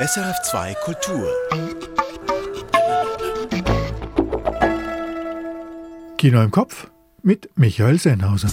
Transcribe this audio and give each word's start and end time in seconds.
SRF2 0.00 0.74
Kultur. 0.76 1.28
Kino 6.16 6.40
im 6.40 6.50
Kopf 6.50 6.90
mit 7.22 7.50
Michael 7.56 7.98
Sennhauser. 7.98 8.48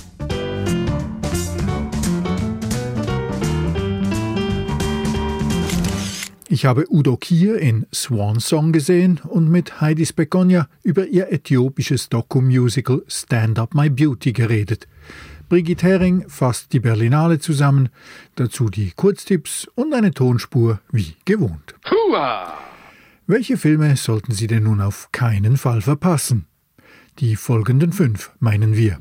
Ich 6.50 6.66
habe 6.66 6.86
Udo 6.90 7.16
Kier 7.16 7.60
in 7.60 7.86
Swan 7.94 8.42
Song 8.42 8.74
gesehen 8.74 9.22
und 9.24 9.50
mit 9.50 9.80
Heidi 9.80 10.06
Spekonia 10.06 10.68
über 10.84 11.08
ihr 11.08 11.32
äthiopisches 11.32 12.10
Doku-Musical 12.10 13.04
Stand 13.08 13.58
Up 13.58 13.74
My 13.74 13.90
Beauty 13.90 14.34
geredet. 14.34 14.90
Brigitte 15.50 15.88
Hering 15.88 16.28
fasst 16.28 16.74
die 16.74 16.80
Berlinale 16.80 17.40
zusammen, 17.40 17.90
dazu 18.36 18.70
die 18.70 18.92
Kurztipps 18.96 19.68
und 19.76 19.94
eine 19.94 20.12
Tonspur 20.12 20.82
wie 20.92 21.16
gewohnt. 21.24 21.76
Hua! 21.90 22.54
Welche 23.28 23.58
Filme 23.58 23.96
sollten 23.96 24.34
Sie 24.34 24.48
denn 24.48 24.64
nun 24.64 24.82
auf 24.82 25.10
keinen 25.12 25.58
Fall 25.58 25.82
verpassen? 25.82 26.48
Die 27.20 27.36
folgenden 27.36 27.94
fünf 27.94 28.32
meinen 28.40 28.76
wir. 28.76 29.00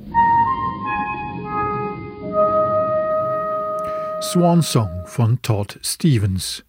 Swan 4.23 4.63
Song 4.63 5.05
von 5.07 5.41
Todd 5.43 5.79
Stevens. 5.83 6.65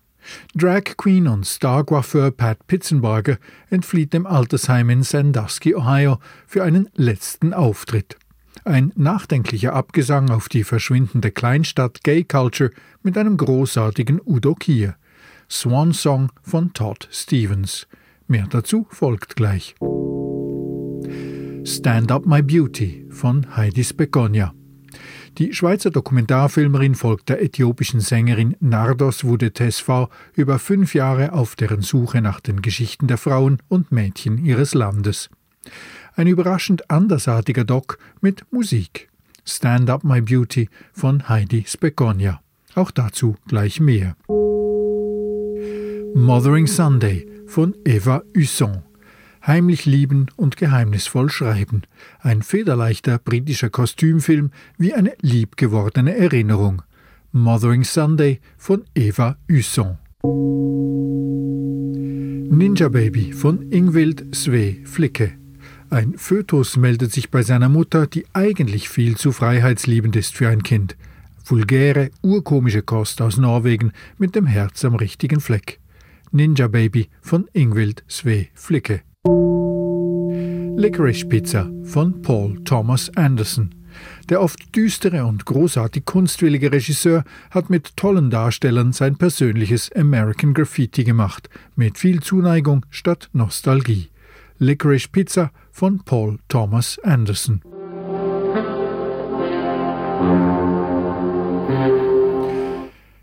Drag 0.55 0.83
Queen 0.97 1.27
und 1.27 1.45
Star-Coiffeur 1.45 2.31
Pat 2.31 2.67
Pitzenbarger 2.67 3.37
entflieht 3.69 4.13
dem 4.13 4.25
Altersheim 4.25 4.89
in 4.89 5.03
Sandusky, 5.03 5.73
Ohio, 5.73 6.19
für 6.45 6.63
einen 6.63 6.89
letzten 6.95 7.53
Auftritt. 7.53 8.17
Ein 8.67 8.91
nachdenklicher 8.97 9.71
Abgesang 9.71 10.29
auf 10.29 10.49
die 10.49 10.65
verschwindende 10.65 11.31
Kleinstadt 11.31 12.03
Gay 12.03 12.25
Culture 12.25 12.71
mit 13.01 13.17
einem 13.17 13.37
großartigen 13.37 14.19
Udo 14.25 14.55
Kier. 14.55 14.97
Swan 15.49 15.93
Song 15.93 16.33
von 16.41 16.73
Todd 16.73 17.07
Stevens. 17.09 17.87
Mehr 18.27 18.45
dazu 18.49 18.85
folgt 18.89 19.37
gleich. 19.37 19.73
Stand 21.63 22.11
Up 22.11 22.25
My 22.25 22.41
Beauty 22.41 23.05
von 23.09 23.55
Heidi 23.55 23.85
Spekonia. 23.85 24.53
Die 25.37 25.53
Schweizer 25.53 25.89
Dokumentarfilmerin 25.89 26.95
folgt 26.95 27.29
der 27.29 27.41
äthiopischen 27.41 28.01
Sängerin 28.01 28.57
Nardos 28.59 29.23
Wude 29.23 29.53
Tesfa 29.53 30.09
über 30.33 30.59
fünf 30.59 30.93
Jahre 30.93 31.31
auf 31.31 31.55
deren 31.55 31.83
Suche 31.83 32.21
nach 32.21 32.41
den 32.41 32.61
Geschichten 32.61 33.07
der 33.07 33.17
Frauen 33.17 33.59
und 33.69 33.93
Mädchen 33.93 34.37
ihres 34.43 34.73
Landes. 34.73 35.29
Ein 36.17 36.25
überraschend 36.25 36.89
andersartiger 36.89 37.63
Doc 37.63 37.99
mit 38.21 38.51
Musik. 38.51 39.07
Stand 39.45 39.87
Up 39.91 40.03
My 40.03 40.19
Beauty 40.19 40.67
von 40.91 41.29
Heidi 41.29 41.63
Spekonia. 41.67 42.41
Auch 42.73 42.89
dazu 42.89 43.35
gleich 43.47 43.79
mehr. 43.79 44.15
Mothering 46.15 46.65
Sunday 46.65 47.27
von 47.45 47.75
Eva 47.85 48.23
Husson. 48.35 48.81
Heimlich 49.45 49.85
lieben 49.85 50.25
und 50.35 50.57
geheimnisvoll 50.57 51.29
schreiben. 51.29 51.83
Ein 52.19 52.41
federleichter 52.41 53.19
britischer 53.19 53.69
Kostümfilm 53.69 54.49
wie 54.79 54.95
eine 54.95 55.13
liebgewordene 55.21 56.17
Erinnerung. 56.17 56.81
Mothering 57.31 57.83
Sunday 57.83 58.39
von 58.57 58.85
Eva 58.95 59.37
Husson. 59.51 59.99
Ninja 62.49 62.89
Baby 62.89 63.33
von 63.33 63.71
Ingvild 63.71 64.35
Sve 64.35 64.77
Flicke. 64.83 65.37
Ein 65.89 66.15
Fötus 66.17 66.75
meldet 66.75 67.13
sich 67.13 67.31
bei 67.31 67.43
seiner 67.43 67.69
Mutter, 67.69 68.07
die 68.07 68.25
eigentlich 68.33 68.89
viel 68.89 69.15
zu 69.15 69.31
freiheitsliebend 69.31 70.17
ist 70.17 70.35
für 70.35 70.49
ein 70.49 70.61
Kind. 70.61 70.97
Vulgäre, 71.45 72.09
urkomische 72.21 72.81
Kost 72.81 73.21
aus 73.21 73.37
Norwegen 73.37 73.93
mit 74.17 74.35
dem 74.35 74.45
Herz 74.45 74.83
am 74.83 74.95
richtigen 74.95 75.39
Fleck. 75.39 75.79
Ninja 76.31 76.67
Baby 76.67 77.07
von 77.21 77.47
Ingvild 77.53 78.03
Sve 78.09 78.47
Flicke. 78.53 79.01
Licorice 80.77 81.25
Pizza 81.25 81.71
von 81.83 82.21
Paul 82.21 82.61
Thomas 82.65 83.09
Anderson. 83.15 83.73
Der 84.27 84.41
oft 84.41 84.75
düstere 84.75 85.25
und 85.25 85.45
großartig 85.45 86.03
kunstwillige 86.03 86.73
Regisseur 86.73 87.23
hat 87.49 87.69
mit 87.69 87.95
tollen 87.95 88.29
Darstellern 88.29 88.91
sein 88.91 89.17
persönliches 89.17 89.89
American 89.93 90.53
Graffiti 90.53 91.05
gemacht, 91.05 91.49
mit 91.77 91.97
viel 91.97 92.21
Zuneigung 92.21 92.85
statt 92.89 93.29
Nostalgie. 93.31 94.09
Licorice 94.59 95.07
Pizza 95.07 95.51
von 95.77 95.99
Paul 96.03 96.39
Thomas 96.47 96.97
Anderson. 97.03 97.61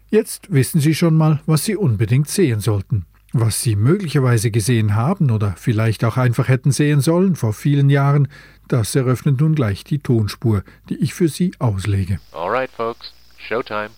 Jetzt 0.08 0.52
wissen 0.52 0.80
Sie 0.80 0.94
schon 0.94 1.16
mal, 1.16 1.40
was 1.46 1.64
Sie 1.64 1.74
unbedingt 1.74 2.28
sehen 2.28 2.60
sollten. 2.60 3.06
Was 3.32 3.60
Sie 3.62 3.74
möglicherweise 3.74 4.52
gesehen 4.52 4.94
haben 4.94 5.32
oder 5.32 5.54
vielleicht 5.56 6.04
auch 6.04 6.16
einfach 6.16 6.46
hätten 6.46 6.70
sehen 6.70 7.00
sollen 7.00 7.34
vor 7.34 7.52
vielen 7.52 7.90
Jahren, 7.90 8.28
das 8.68 8.94
eröffnet 8.94 9.40
nun 9.40 9.56
gleich 9.56 9.82
die 9.82 9.98
Tonspur, 9.98 10.62
die 10.88 10.94
ich 10.94 11.12
für 11.12 11.26
Sie 11.26 11.50
auslege. 11.58 12.20
Alright, 12.30 12.70
folks, 12.70 13.12
Showtime. 13.36 13.90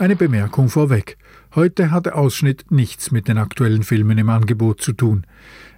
Eine 0.00 0.16
Bemerkung 0.16 0.70
vorweg. 0.70 1.18
Heute 1.54 1.90
hat 1.90 2.06
der 2.06 2.16
Ausschnitt 2.16 2.70
nichts 2.70 3.10
mit 3.10 3.28
den 3.28 3.36
aktuellen 3.36 3.82
Filmen 3.82 4.16
im 4.16 4.30
Angebot 4.30 4.80
zu 4.80 4.94
tun. 4.94 5.26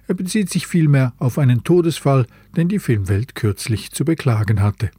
Er 0.07 0.15
bezieht 0.15 0.49
sich 0.49 0.65
vielmehr 0.65 1.11
auf 1.19 1.37
einen 1.37 1.65
Todesfall, 1.65 2.25
den 2.55 2.69
die 2.69 2.79
Filmwelt 2.79 3.35
kürzlich 3.35 3.91
zu 3.91 4.05
beklagen 4.05 4.61
hatte. 4.61 4.91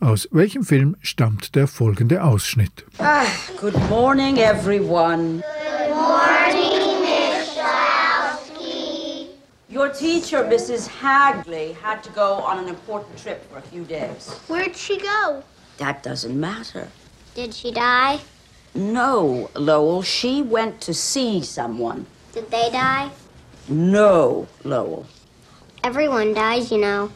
Aus 0.00 0.28
welchem 0.32 0.64
Film 0.64 0.96
stammt 1.02 1.54
der 1.54 1.68
folgende 1.68 2.24
Ausschnitt? 2.24 2.84
Ah, 2.98 3.22
good 3.60 3.78
morning, 3.88 4.38
everyone. 4.38 5.40
Good 5.40 5.94
morning, 5.94 7.00
Miss 7.00 7.54
Schalowski. 7.54 9.28
Your 9.70 9.92
teacher, 9.92 10.42
Mrs. 10.42 10.88
Hagley, 11.00 11.76
had 11.80 12.02
to 12.02 12.10
go 12.10 12.42
on 12.44 12.58
an 12.58 12.66
important 12.66 13.16
trip 13.22 13.48
for 13.48 13.58
a 13.58 13.62
few 13.62 13.84
days. 13.84 14.30
Where'd 14.48 14.76
she 14.76 14.98
go? 14.98 15.44
That 15.76 16.02
doesn't 16.02 16.34
matter. 16.34 16.88
Did 17.38 17.54
she 17.54 17.70
die? 17.70 18.18
No, 18.74 19.48
Lowell, 19.54 20.02
she 20.02 20.42
went 20.42 20.80
to 20.80 20.92
see 20.92 21.40
someone. 21.40 22.04
Did 22.32 22.50
they 22.50 22.68
die? 22.72 23.10
No, 23.68 24.48
Lowell. 24.64 25.06
Everyone 25.84 26.34
dies, 26.34 26.72
you 26.72 26.78
know. 26.78 27.12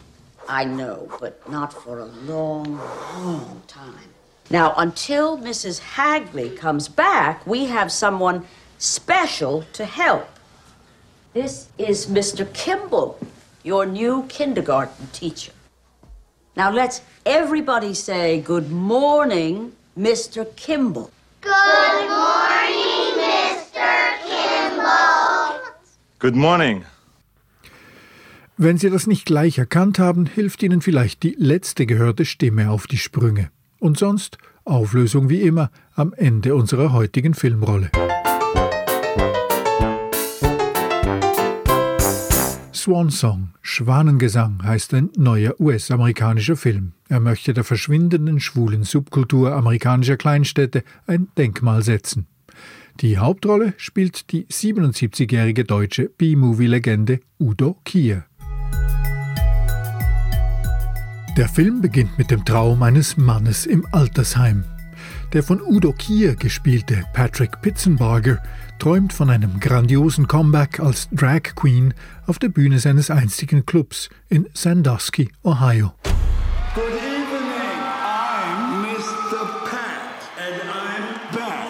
I 0.49 0.65
know, 0.65 1.11
but 1.19 1.51
not 1.51 1.73
for 1.73 1.99
a 1.99 2.05
long, 2.05 2.79
long 3.17 3.63
time. 3.67 4.11
Now, 4.49 4.75
until 4.77 5.39
Mrs. 5.39 5.81
Hagley 5.81 6.51
comes 6.51 6.87
back, 6.87 7.45
we 7.45 7.65
have 7.65 7.91
someone 7.91 8.47
special 8.79 9.65
to 9.73 9.85
help. 9.85 10.29
This 11.33 11.69
is 11.79 12.07
Mr. 12.07 12.47
Kimball, 12.55 13.19
your 13.65 13.87
new 13.87 14.23
kindergarten 14.29 15.09
teacher. 15.09 15.51
Now, 16.55 16.71
let's 16.71 17.01
everybody 17.27 17.93
say 17.93 18.41
good 18.41 18.71
morning, 18.71 19.73
Mr. 19.97 20.47
Kimball. 20.57 21.11
Good 21.43 21.53
morning, 22.09 23.13
Mr. 23.19 23.91
Kimball. 24.25 25.61
Good 26.19 26.35
morning. 26.35 26.85
Wenn 28.57 28.79
Sie 28.79 28.89
das 28.89 29.07
nicht 29.07 29.27
gleich 29.27 29.59
erkannt 29.59 29.99
haben, 29.99 30.25
hilft 30.25 30.63
Ihnen 30.63 30.81
vielleicht 30.81 31.23
die 31.23 31.35
letzte 31.39 31.85
gehörte 31.85 32.25
Stimme 32.25 32.71
auf 32.71 32.87
die 32.87 32.97
Sprünge. 32.97 33.51
Und 33.81 33.99
sonst 33.99 34.39
Auflösung 34.65 35.29
wie 35.29 35.43
immer 35.43 35.71
am 35.95 36.15
Ende 36.15 36.55
unserer 36.55 36.95
heutigen 36.95 37.35
Filmrolle. 37.35 37.91
Swan 42.83 43.11
Song, 43.11 43.51
Schwanengesang, 43.61 44.61
heißt 44.65 44.93
ein 44.95 45.11
neuer 45.17 45.55
US-amerikanischer 45.61 46.57
Film. 46.57 46.95
Er 47.09 47.21
möchte 47.21 47.55
der 47.55 47.63
verschwindenden 47.63 48.41
schwulen 48.41 48.83
Subkultur 48.83 49.55
amerikanischer 49.55 50.17
Kleinstädte 50.17 50.83
ein 51.07 51.29
Denkmal 51.39 51.85
setzen. 51.85 52.27
Die 53.01 53.19
Hauptrolle 53.19 53.75
spielt 53.77 54.33
die 54.33 54.47
77-jährige 54.47 55.63
deutsche 55.63 56.09
B-Movie-Legende 56.09 57.21
Udo 57.39 57.79
Kier. 57.85 58.25
Der 61.37 61.49
Film 61.49 61.83
beginnt 61.83 62.19
mit 62.19 62.33
dem 62.33 62.45
Traum 62.45 62.83
eines 62.83 63.17
Mannes 63.17 63.65
im 63.65 63.87
Altersheim. 63.93 64.65
Der 65.33 65.43
von 65.43 65.63
Udo 65.63 65.95
Kier 65.95 66.37
gespielte 66.37 67.05
Patrick 67.15 67.63
Pitzenbarger 67.63 68.43
träumt 68.79 69.15
von 69.15 69.31
einem 69.31 69.61
grandiosen 69.61 70.29
Comeback 70.29 70.79
als 70.79 71.09
Drag 71.11 71.55
Queen 71.55 71.95
auf 72.27 72.39
der 72.39 72.51
Bühne 72.51 72.79
seines 72.79 73.09
einstigen 73.11 73.65
Clubs 73.65 74.11
in 74.29 74.47
Sandusky, 74.53 75.31
Ohio. 75.43 75.95
Good 76.75 76.85
evening. 76.85 77.81
I'm 78.05 78.83
Mr. 78.83 79.47
Pat, 79.71 80.21
and 80.37 80.63
I'm 80.69 81.35
back. 81.35 81.69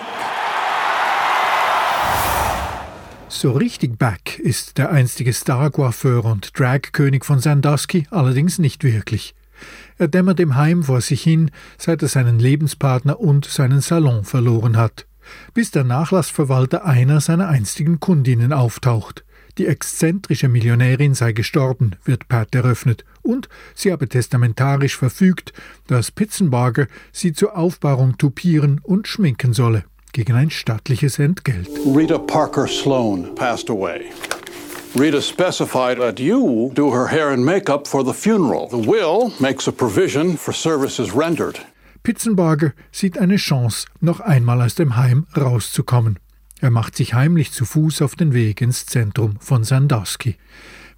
So 3.29 3.53
richtig 3.53 3.97
back 3.97 4.41
ist 4.41 4.77
der 4.77 4.91
einstige 4.91 5.33
Star-Coiffeur 5.33 6.25
und 6.25 6.59
Drag-König 6.59 7.25
von 7.25 7.39
Sandusky 7.39 8.09
allerdings 8.11 8.59
nicht 8.59 8.83
wirklich. 8.83 9.37
Er 9.99 10.09
dämmert 10.09 10.41
im 10.41 10.57
Heim 10.57 10.83
vor 10.83 11.01
sich 11.01 11.23
hin, 11.23 11.51
seit 11.79 12.03
er 12.03 12.09
seinen 12.09 12.39
Lebenspartner 12.39 13.21
und 13.21 13.45
seinen 13.45 13.81
Salon 13.81 14.25
verloren 14.25 14.77
hat. 14.77 15.07
bis 15.55 15.71
der 15.71 15.85
Nachlassverwalter 15.85 16.85
einer 16.85 17.21
seiner 17.21 17.49
einstigen 17.49 18.01
Kundinnen 18.01 18.53
auftaucht. 18.53 19.25
Die 19.59 19.67
exzentrische 19.67 20.49
Millionärin 20.49 21.15
sei 21.15 21.33
gestorben, 21.33 21.97
wird 22.05 22.29
Pat 22.29 22.55
eröffnet, 22.55 23.05
und 23.21 23.49
sie 23.75 23.93
habe 23.93 24.09
testamentarisch 24.09 24.97
verfügt, 24.97 25.53
dass 25.87 26.11
Pitzenbarger 26.11 26.87
sie 27.13 27.33
zur 27.35 27.57
Aufbahrung 27.57 28.17
tupieren 28.17 28.81
und 28.83 29.09
schminken 29.09 29.53
solle, 29.53 29.85
gegen 30.13 30.33
ein 30.35 30.51
stattliches 30.51 31.19
Entgelt. 31.19 31.69
Rita 31.85 32.19
Parker 32.19 32.67
Sloan 32.67 33.35
passed 33.35 33.69
away. 33.69 34.07
Rita 34.95 35.23
specified 35.23 35.99
that 35.99 36.21
you 36.21 36.71
do 36.75 36.91
her 36.91 37.07
hair 37.07 37.31
and 37.31 37.43
makeup 37.43 37.89
for 37.89 38.05
the 38.05 38.13
funeral. 38.13 38.69
The 38.69 38.77
will 38.77 39.33
makes 39.41 39.67
a 39.67 39.73
provision 39.73 40.37
for 40.37 40.53
services 40.53 41.15
rendered. 41.15 41.59
Pitzenbarger 42.03 42.75
sieht 42.91 43.17
eine 43.17 43.37
Chance, 43.37 43.87
noch 44.01 44.21
einmal 44.21 44.61
aus 44.61 44.75
dem 44.75 44.97
Heim 44.97 45.27
rauszukommen. 45.35 46.19
Er 46.61 46.71
macht 46.71 46.95
sich 46.95 47.15
heimlich 47.15 47.53
zu 47.53 47.65
Fuß 47.65 48.03
auf 48.03 48.17
den 48.17 48.35
Weg 48.35 48.61
ins 48.61 48.85
Zentrum 48.85 49.37
von 49.41 49.65
Sandusky. 49.65 50.37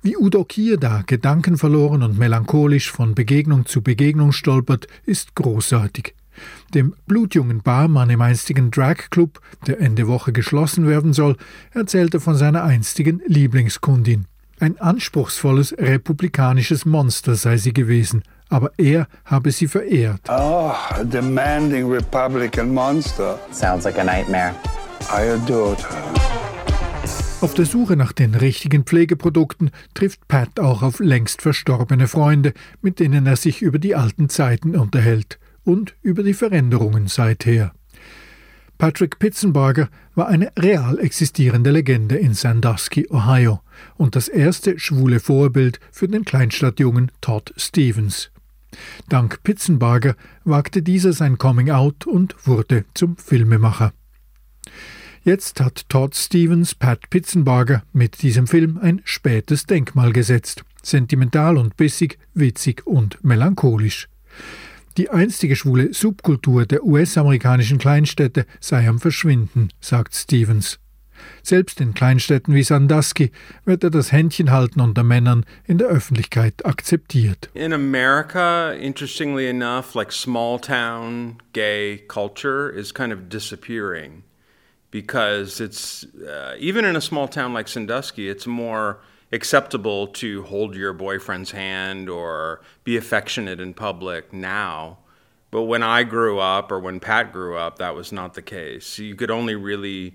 Wie 0.02 0.16
Udo 0.16 0.44
Kier 0.44 0.76
da 0.76 1.02
gedankenverloren 1.06 2.02
und 2.02 2.18
melancholisch 2.18 2.90
von 2.90 3.14
Begegnung 3.14 3.64
zu 3.64 3.80
Begegnung 3.80 4.32
stolpert, 4.32 4.88
ist 5.06 5.36
großartig. 5.36 6.14
Dem 6.74 6.94
blutjungen 7.06 7.62
Barmann 7.62 8.10
im 8.10 8.20
einstigen 8.20 8.70
Drag-Club, 8.70 9.40
der 9.66 9.80
Ende 9.80 10.08
Woche 10.08 10.32
geschlossen 10.32 10.86
werden 10.86 11.12
soll, 11.12 11.36
erzählt 11.72 12.14
er 12.14 12.20
von 12.20 12.36
seiner 12.36 12.64
einstigen 12.64 13.22
Lieblingskundin. 13.26 14.26
Ein 14.60 14.80
anspruchsvolles 14.80 15.74
republikanisches 15.78 16.84
Monster 16.84 17.34
sei 17.34 17.56
sie 17.56 17.72
gewesen, 17.72 18.22
aber 18.48 18.70
er 18.78 19.08
habe 19.24 19.50
sie 19.50 19.66
verehrt. 19.66 20.20
Oh, 20.28 20.72
a 20.72 21.02
demanding 21.02 21.90
Republican 21.90 22.72
monster. 22.72 23.38
Sounds 23.52 23.84
like 23.84 23.98
a 23.98 24.04
nightmare. 24.04 24.54
I 25.10 25.30
adored 25.30 25.80
her. 25.80 26.24
Auf 27.40 27.52
der 27.52 27.66
Suche 27.66 27.94
nach 27.94 28.12
den 28.12 28.34
richtigen 28.34 28.84
Pflegeprodukten 28.84 29.70
trifft 29.92 30.26
Pat 30.28 30.58
auch 30.58 30.82
auf 30.82 30.98
längst 30.98 31.42
verstorbene 31.42 32.08
Freunde, 32.08 32.54
mit 32.80 33.00
denen 33.00 33.26
er 33.26 33.36
sich 33.36 33.60
über 33.60 33.78
die 33.78 33.94
alten 33.94 34.30
Zeiten 34.30 34.76
unterhält 34.76 35.38
und 35.64 35.96
über 36.02 36.22
die 36.22 36.34
Veränderungen 36.34 37.06
seither. 37.06 37.72
Patrick 38.78 39.18
Pitzenbarger 39.18 39.88
war 40.14 40.28
eine 40.28 40.52
real 40.58 40.98
existierende 40.98 41.70
Legende 41.70 42.16
in 42.16 42.34
Sandusky, 42.34 43.06
Ohio 43.10 43.60
und 43.96 44.16
das 44.16 44.28
erste 44.28 44.78
schwule 44.78 45.20
Vorbild 45.20 45.80
für 45.92 46.08
den 46.08 46.24
Kleinstadtjungen 46.24 47.10
Todd 47.20 47.54
Stevens. 47.56 48.30
Dank 49.08 49.42
Pitzenbarger 49.44 50.16
wagte 50.44 50.82
dieser 50.82 51.12
sein 51.12 51.38
Coming 51.38 51.70
Out 51.70 52.06
und 52.06 52.34
wurde 52.46 52.84
zum 52.94 53.16
Filmemacher. 53.16 53.92
Jetzt 55.22 55.60
hat 55.60 55.88
Todd 55.88 56.14
Stevens 56.14 56.74
Pat 56.74 57.08
Pitzenbarger 57.08 57.84
mit 57.92 58.20
diesem 58.22 58.46
Film 58.46 58.78
ein 58.82 59.00
spätes 59.04 59.64
Denkmal 59.64 60.12
gesetzt. 60.12 60.64
Sentimental 60.82 61.56
und 61.56 61.76
bissig, 61.78 62.18
witzig 62.34 62.86
und 62.86 63.24
melancholisch. 63.24 64.08
Die 64.96 65.10
einstige 65.10 65.56
schwule 65.56 65.92
Subkultur 65.92 66.66
der 66.66 66.84
US-amerikanischen 66.84 67.78
Kleinstädte 67.78 68.46
sei 68.60 68.88
am 68.88 69.00
Verschwinden, 69.00 69.70
sagt 69.80 70.14
Stevens. 70.14 70.78
Selbst 71.42 71.80
in 71.80 71.94
Kleinstädten 71.94 72.54
wie 72.54 72.62
Sandusky 72.62 73.32
wird 73.64 73.82
er 73.82 73.90
das 73.90 74.12
Händchenhalten 74.12 74.80
unter 74.80 75.02
Männern 75.02 75.44
in 75.66 75.78
der 75.78 75.88
Öffentlichkeit 75.88 76.64
akzeptiert. 76.64 77.50
In 77.54 77.72
America, 77.72 78.72
interestingly 78.72 79.48
enough, 79.48 79.94
like 79.94 80.12
small 80.12 80.60
town 80.60 81.38
gay 81.52 81.98
culture 82.06 82.70
is 82.70 82.94
kind 82.94 83.12
of 83.12 83.28
disappearing 83.28 84.22
because 84.92 85.60
it's 85.60 86.06
uh, 86.24 86.54
even 86.58 86.84
in 86.84 86.94
a 86.94 87.00
small 87.00 87.26
town 87.28 87.52
like 87.52 87.68
Sandusky, 87.68 88.28
it's 88.28 88.46
more 88.46 88.98
acceptable 89.34 90.06
to 90.06 90.42
hold 90.44 90.74
your 90.74 90.92
boyfriend's 90.92 91.50
hand 91.50 92.08
or 92.08 92.60
be 92.84 92.96
affectionate 92.96 93.60
in 93.60 93.74
public 93.74 94.32
now. 94.32 94.98
But 95.50 95.64
when 95.64 95.82
I 95.82 96.04
grew 96.04 96.38
up 96.38 96.72
or 96.72 96.80
when 96.80 97.00
Pat 97.00 97.32
grew 97.32 97.56
up, 97.56 97.78
that 97.78 97.94
was 97.94 98.12
not 98.12 98.34
the 98.34 98.42
case. 98.42 98.98
You 98.98 99.14
could 99.14 99.30
only 99.30 99.54
really 99.54 100.14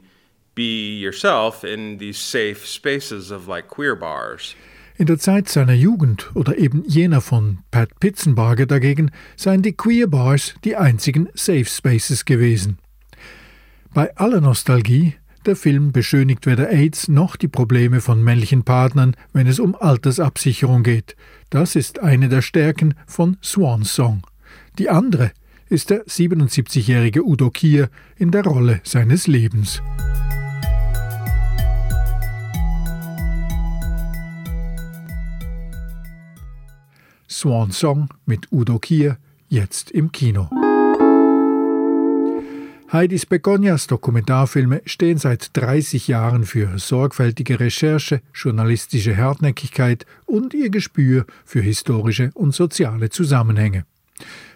be 0.56 1.00
yourself 1.00 1.64
in 1.64 1.98
these 1.98 2.18
safe 2.18 2.68
spaces 2.68 3.32
of 3.32 3.48
like 3.48 3.68
queer 3.68 3.96
bars. 3.96 4.56
In 4.98 5.06
der 5.06 5.18
Zeit 5.18 5.48
seiner 5.48 5.76
Jugend 5.76 6.30
oder 6.36 6.58
eben 6.58 6.84
jener 6.86 7.22
von 7.22 7.60
Pat 7.72 7.90
Pitzenbarger 8.02 8.66
dagegen 8.66 9.12
seien 9.38 9.62
die 9.62 9.72
Queer 9.72 10.08
Bars 10.08 10.56
die 10.66 10.76
einzigen 10.76 11.30
Safe 11.36 11.64
Spaces 11.64 12.26
gewesen. 12.26 12.80
Bei 13.94 14.14
aller 14.18 14.42
Nostalgie, 14.42 15.14
der 15.46 15.56
Film 15.56 15.92
beschönigt 15.92 16.46
weder 16.46 16.70
AIDS 16.70 17.08
noch 17.08 17.36
die 17.36 17.48
Probleme 17.48 18.02
von 18.02 18.24
männlichen 18.24 18.64
Partnern, 18.64 19.16
wenn 19.34 19.48
es 19.48 19.60
um 19.60 19.76
Altersabsicherung 19.76 20.84
geht. 20.84 21.16
Das 21.50 21.76
ist 21.76 22.00
eine 22.00 22.30
der 22.30 22.42
Stärken 22.42 22.94
von 23.08 23.38
Swan 23.42 23.84
Song. 23.84 24.24
Die 24.78 24.90
andere 24.90 25.32
ist 25.70 25.90
der 25.90 26.06
77-jährige 26.06 27.26
Udo 27.26 27.50
Kier 27.50 27.90
in 28.18 28.32
der 28.32 28.44
Rolle 28.44 28.82
seines 28.84 29.28
Lebens. 29.28 29.82
Swan 37.30 37.72
Song 37.72 38.10
mit 38.26 38.52
Udo 38.52 38.80
Kier, 38.80 39.18
jetzt 39.48 39.92
im 39.92 40.12
Kino. 40.12 40.50
Heidis 42.92 43.28
Begonias 43.28 43.86
Dokumentarfilme 43.86 44.82
stehen 44.84 45.20
seit 45.20 45.56
30 45.56 46.08
Jahren 46.08 46.44
für 46.44 46.80
sorgfältige 46.80 47.60
Recherche, 47.60 48.24
journalistische 48.34 49.16
Hartnäckigkeit 49.16 50.08
und 50.26 50.56
ihr 50.56 50.72
Gespür 50.72 51.28
für 51.46 51.62
historische 51.62 52.32
und 52.34 52.56
soziale 52.56 53.12
Zusammenhänge. 53.12 53.86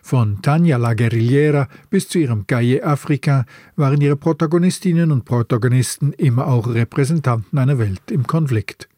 Von 0.01 0.41
Tanja 0.41 0.77
La 0.77 0.95
Guerrillera 0.95 1.68
bis 1.91 2.09
zu 2.09 2.18
ihrem 2.18 2.47
Cahier 2.47 2.88
Africa 2.88 3.45
waren 3.75 4.01
ihre 4.01 4.15
Protagonistinnen 4.15 5.12
und 5.12 5.25
Protagonisten 5.25 6.12
immer 6.13 6.47
auch 6.47 6.65
Repräsentanten 6.65 7.59
einer 7.59 7.77
Welt 7.77 8.09
im 8.09 8.25
Konflikt. 8.25 8.89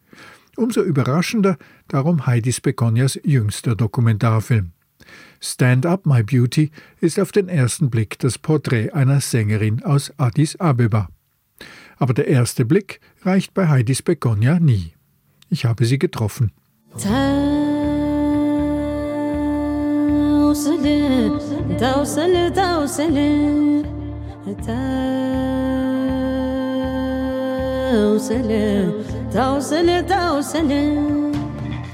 Umso 0.56 0.80
überraschender 0.80 1.58
darum 1.88 2.26
Heidis 2.26 2.62
Begonias 2.62 3.20
jüngster 3.22 3.76
Dokumentarfilm. 3.76 4.72
Stand 5.40 5.86
Up 5.86 6.06
My 6.06 6.22
Beauty 6.22 6.70
ist 7.00 7.18
auf 7.20 7.32
den 7.32 7.48
ersten 7.48 7.90
Blick 7.90 8.18
das 8.18 8.38
Porträt 8.38 8.90
einer 8.90 9.20
Sängerin 9.20 9.82
aus 9.84 10.12
Addis 10.16 10.56
Abeba. 10.56 11.08
Aber 11.98 12.14
der 12.14 12.28
erste 12.28 12.64
Blick 12.64 13.00
reicht 13.22 13.54
bei 13.54 13.68
Heidis 13.68 14.02
Begonia 14.02 14.58
nie. 14.60 14.92
Ich 15.48 15.64
habe 15.64 15.84
sie 15.84 15.98
getroffen. 15.98 16.52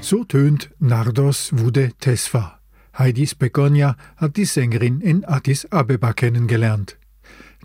So 0.01 0.23
tönt 0.25 0.69
Nardos 0.79 1.51
Wude 1.53 1.91
Tesfa. 1.99 2.62
Heidis 2.97 3.33
Begonia 3.33 3.97
hat 4.17 4.37
die 4.37 4.45
Sängerin 4.45 5.01
in 5.01 5.25
Addis 5.25 5.65
Abeba 5.71 6.13
kennengelernt. 6.13 6.97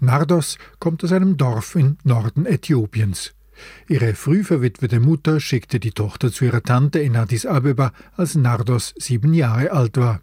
Nardos 0.01 0.57
kommt 0.79 1.05
aus 1.05 1.13
einem 1.13 1.37
Dorf 1.37 1.75
im 1.75 1.99
Norden 2.03 2.47
Äthiopiens. 2.47 3.35
Ihre 3.89 4.15
früh 4.15 4.43
verwitwete 4.43 5.01
Mutter 5.01 5.39
schickte 5.41 5.81
die 5.81 5.91
Tochter 5.91 6.33
zu 6.33 6.47
ihrer 6.47 6.63
Tante 6.63 7.01
in 7.01 7.17
Addis 7.17 7.45
Abeba, 7.45 7.93
als 8.17 8.37
Nardos 8.37 8.95
sieben 8.97 9.35
Jahre 9.35 9.73
alt 9.73 9.99
war. 9.99 10.23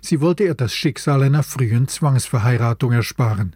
Sie 0.00 0.20
wollte 0.20 0.44
ihr 0.44 0.54
das 0.54 0.74
Schicksal 0.74 1.22
einer 1.22 1.42
frühen 1.42 1.86
Zwangsverheiratung 1.86 2.92
ersparen. 2.92 3.54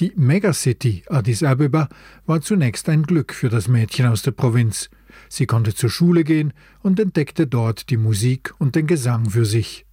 Die 0.00 0.12
Megacity 0.16 1.04
Addis 1.08 1.42
Abeba 1.42 1.88
war 2.26 2.40
zunächst 2.40 2.88
ein 2.88 3.04
Glück 3.04 3.32
für 3.32 3.48
das 3.48 3.68
Mädchen 3.68 4.06
aus 4.06 4.22
der 4.22 4.32
Provinz. 4.32 4.90
Sie 5.28 5.46
konnte 5.46 5.74
zur 5.74 5.90
Schule 5.90 6.24
gehen 6.24 6.52
und 6.82 7.00
entdeckte 7.00 7.46
dort 7.46 7.90
die 7.90 7.96
Musik 7.96 8.54
und 8.58 8.74
den 8.74 8.86
Gesang 8.86 9.30
für 9.30 9.44
sich. 9.44 9.86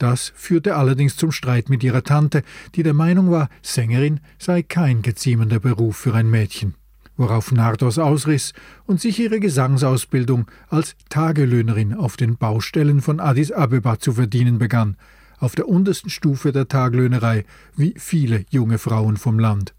Das 0.00 0.32
führte 0.34 0.76
allerdings 0.76 1.16
zum 1.16 1.30
Streit 1.30 1.68
mit 1.68 1.84
ihrer 1.84 2.02
Tante, 2.02 2.42
die 2.74 2.82
der 2.82 2.94
Meinung 2.94 3.30
war, 3.30 3.50
Sängerin 3.60 4.20
sei 4.38 4.62
kein 4.62 5.02
geziemender 5.02 5.60
Beruf 5.60 5.98
für 5.98 6.14
ein 6.14 6.30
Mädchen, 6.30 6.74
worauf 7.18 7.52
Nardos 7.52 7.98
ausriss 7.98 8.54
und 8.86 8.98
sich 8.98 9.18
ihre 9.18 9.40
Gesangsausbildung 9.40 10.46
als 10.68 10.96
Tagelöhnerin 11.10 11.92
auf 11.92 12.16
den 12.16 12.38
Baustellen 12.38 13.02
von 13.02 13.20
Addis 13.20 13.52
Abeba 13.52 13.98
zu 13.98 14.14
verdienen 14.14 14.58
begann, 14.58 14.96
auf 15.38 15.54
der 15.54 15.68
untersten 15.68 16.08
Stufe 16.08 16.50
der 16.50 16.68
Taglöhnerei, 16.68 17.44
wie 17.76 17.94
viele 17.98 18.46
junge 18.48 18.78
Frauen 18.78 19.18
vom 19.18 19.38
Land. 19.38 19.74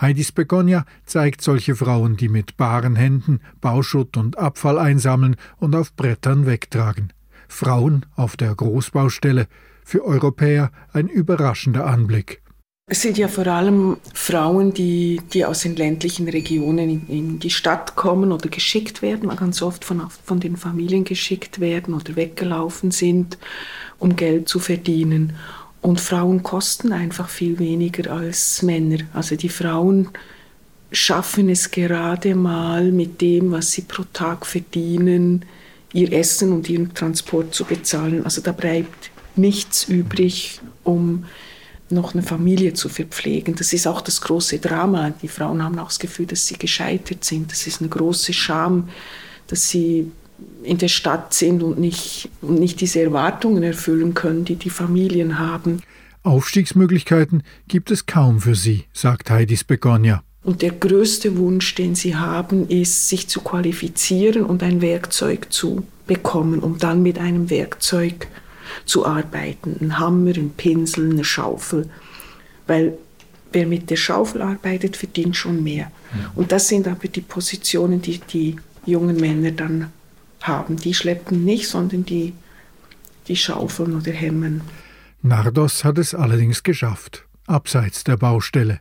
Heidis 0.00 0.32
Begonia 0.32 0.84
zeigt 1.04 1.40
solche 1.40 1.74
Frauen, 1.74 2.16
die 2.16 2.28
mit 2.28 2.56
baren 2.56 2.96
Händen 2.96 3.40
Bauschutt 3.60 4.16
und 4.16 4.38
Abfall 4.38 4.78
einsammeln 4.78 5.36
und 5.58 5.74
auf 5.74 5.94
Brettern 5.94 6.46
wegtragen. 6.46 7.12
Frauen 7.48 8.06
auf 8.14 8.36
der 8.36 8.54
Großbaustelle, 8.54 9.46
für 9.84 10.04
Europäer 10.04 10.72
ein 10.92 11.08
überraschender 11.08 11.86
Anblick. 11.86 12.42
Es 12.88 13.02
sind 13.02 13.18
ja 13.18 13.26
vor 13.26 13.46
allem 13.48 13.96
Frauen, 14.14 14.72
die, 14.72 15.20
die 15.32 15.44
aus 15.44 15.62
den 15.62 15.74
ländlichen 15.74 16.28
Regionen 16.28 16.88
in, 16.88 17.08
in, 17.08 17.38
die 17.40 17.50
Stadt 17.50 17.96
kommen 17.96 18.30
oder 18.30 18.48
geschickt 18.48 19.02
werden, 19.02 19.28
ganz 19.34 19.60
oft 19.60 19.84
von, 19.84 20.08
von 20.24 20.38
den 20.38 20.56
Familien 20.56 21.02
geschickt 21.02 21.58
werden 21.58 21.94
oder 21.94 22.14
weggelaufen 22.14 22.92
sind, 22.92 23.38
um 23.98 24.14
Geld 24.14 24.48
zu 24.48 24.60
verdienen. 24.60 25.36
Und 25.86 26.00
Frauen 26.00 26.42
kosten 26.42 26.92
einfach 26.92 27.28
viel 27.28 27.60
weniger 27.60 28.12
als 28.12 28.60
Männer. 28.62 29.04
Also 29.14 29.36
die 29.36 29.48
Frauen 29.48 30.08
schaffen 30.90 31.48
es 31.48 31.70
gerade 31.70 32.34
mal 32.34 32.90
mit 32.90 33.20
dem, 33.20 33.52
was 33.52 33.70
sie 33.70 33.82
pro 33.82 34.02
Tag 34.12 34.46
verdienen, 34.46 35.44
ihr 35.92 36.12
Essen 36.12 36.52
und 36.52 36.68
ihren 36.68 36.92
Transport 36.92 37.54
zu 37.54 37.64
bezahlen. 37.64 38.24
Also 38.24 38.40
da 38.40 38.50
bleibt 38.50 39.12
nichts 39.36 39.84
übrig, 39.84 40.60
um 40.82 41.26
noch 41.88 42.14
eine 42.14 42.24
Familie 42.24 42.74
zu 42.74 42.88
verpflegen. 42.88 43.54
Das 43.54 43.72
ist 43.72 43.86
auch 43.86 44.00
das 44.00 44.20
große 44.20 44.58
Drama. 44.58 45.10
Die 45.22 45.28
Frauen 45.28 45.62
haben 45.62 45.78
auch 45.78 45.86
das 45.86 46.00
Gefühl, 46.00 46.26
dass 46.26 46.48
sie 46.48 46.58
gescheitert 46.58 47.22
sind. 47.22 47.52
Das 47.52 47.64
ist 47.64 47.80
eine 47.80 47.90
große 47.90 48.32
Scham, 48.32 48.88
dass 49.46 49.68
sie 49.68 50.10
in 50.62 50.78
der 50.78 50.88
Stadt 50.88 51.32
sind 51.32 51.62
und 51.62 51.78
nicht, 51.78 52.28
und 52.42 52.58
nicht 52.58 52.80
diese 52.80 53.00
Erwartungen 53.00 53.62
erfüllen 53.62 54.14
können, 54.14 54.44
die 54.44 54.56
die 54.56 54.70
Familien 54.70 55.38
haben. 55.38 55.82
Aufstiegsmöglichkeiten 56.22 57.42
gibt 57.68 57.90
es 57.90 58.06
kaum 58.06 58.40
für 58.40 58.54
sie, 58.54 58.84
sagt 58.92 59.30
Heidis 59.30 59.64
Begonia. 59.64 60.22
Und 60.42 60.62
der 60.62 60.72
größte 60.72 61.36
Wunsch, 61.38 61.74
den 61.74 61.94
sie 61.94 62.14
haben, 62.16 62.68
ist, 62.68 63.08
sich 63.08 63.28
zu 63.28 63.40
qualifizieren 63.40 64.44
und 64.44 64.62
ein 64.62 64.80
Werkzeug 64.80 65.52
zu 65.52 65.84
bekommen, 66.06 66.60
um 66.60 66.78
dann 66.78 67.02
mit 67.02 67.18
einem 67.18 67.50
Werkzeug 67.50 68.28
zu 68.84 69.06
arbeiten. 69.06 69.76
Ein 69.80 69.98
Hammer, 69.98 70.36
ein 70.36 70.50
Pinsel, 70.56 71.10
eine 71.10 71.24
Schaufel. 71.24 71.88
Weil 72.66 72.96
wer 73.52 73.66
mit 73.66 73.90
der 73.90 73.96
Schaufel 73.96 74.42
arbeitet, 74.42 74.96
verdient 74.96 75.36
schon 75.36 75.62
mehr. 75.62 75.90
Und 76.34 76.52
das 76.52 76.68
sind 76.68 76.86
aber 76.86 77.08
die 77.08 77.20
Positionen, 77.20 78.02
die 78.02 78.18
die 78.18 78.56
jungen 78.84 79.16
Männer 79.16 79.50
dann 79.50 79.92
haben. 80.48 80.76
Die 80.76 80.94
schleppen 80.94 81.44
nicht, 81.44 81.68
sondern 81.68 82.04
die, 82.04 82.32
die 83.28 83.36
schaufeln 83.36 83.96
oder 83.96 84.12
hemmen. 84.12 84.62
Nardos 85.22 85.84
hat 85.84 85.98
es 85.98 86.14
allerdings 86.14 86.62
geschafft, 86.62 87.26
abseits 87.46 88.04
der 88.04 88.16
Baustelle. 88.16 88.80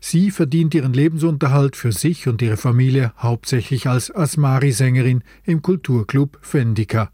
Sie 0.00 0.30
verdient 0.30 0.74
ihren 0.74 0.92
Lebensunterhalt 0.92 1.76
für 1.76 1.92
sich 1.92 2.26
und 2.26 2.42
ihre 2.42 2.56
Familie 2.56 3.12
hauptsächlich 3.18 3.86
als 3.86 4.14
Asmari-Sängerin 4.14 5.22
im 5.44 5.62
Kulturclub 5.62 6.38
Fendika. 6.42 7.10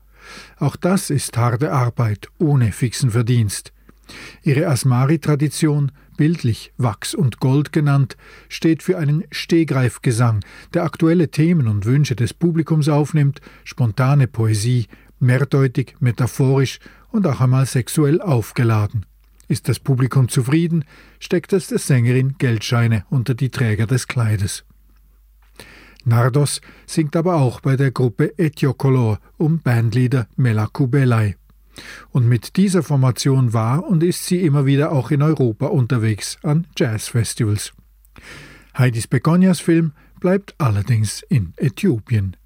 Auch 0.59 0.77
das 0.77 1.11
ist 1.11 1.37
harte 1.37 1.73
Arbeit 1.73 2.29
ohne 2.39 2.73
fixen 2.73 3.11
Verdienst. 3.11 3.73
Ihre 4.43 4.67
Asmari-Tradition, 4.67 5.93
bildlich 6.17 6.73
Wachs 6.77 7.15
und 7.15 7.41
Gold 7.41 7.73
genannt, 7.73 8.17
steht 8.49 8.83
für 8.83 8.99
einen 8.99 9.25
Stehgreifgesang, 9.31 10.41
der 10.75 10.85
aktuelle 10.85 11.31
Themen 11.31 11.69
und 11.69 11.85
Wünsche 11.85 12.17
des 12.17 12.35
Publikums 12.35 12.89
aufnimmt, 12.89 13.41
spontane 13.65 14.27
Poesie, 14.27 14.87
mehrdeutig, 15.21 15.97
metaphorisch 16.01 16.79
und 17.11 17.27
auch 17.27 17.41
einmal 17.41 17.67
sexuell 17.67 18.21
aufgeladen. 18.21 19.07
Ist 19.49 19.69
das 19.69 19.79
Publikum 19.79 20.29
zufrieden, 20.29 20.85
steckt 21.19 21.53
es 21.55 21.69
der 21.69 21.79
Sängerin 21.79 22.35
Geldscheine 22.39 23.05
unter 23.09 23.35
die 23.35 23.51
Träger 23.51 23.87
des 23.87 24.07
Kleides. 24.07 24.65
Nardos 26.05 26.61
singt 26.87 27.17
aber 27.17 27.37
auch 27.37 27.61
bei 27.61 27.77
der 27.77 27.91
Gruppe 27.91 28.39
Etiokolor 28.39 29.19
um 29.37 29.61
Bandleader 29.61 30.27
Melakubelai. 30.37 31.37
Und 32.11 32.29
mit 32.29 32.57
dieser 32.57 32.83
Formation 32.83 33.53
war 33.53 33.85
und 33.85 34.03
ist 34.03 34.27
sie 34.27 34.41
immer 34.41 34.67
wieder 34.67 34.93
auch 34.93 35.11
in 35.11 35.23
Europa 35.23 35.67
unterwegs 35.67 36.39
an 36.43 36.67
Jazzfestivals. 36.77 37.73
Heidis 38.77 39.07
Begonias 39.07 39.61
Film 39.61 39.93
bleibt 40.21 40.55
allerdings 40.59 41.23
in 41.29 41.53
Äthiopien. 41.57 42.37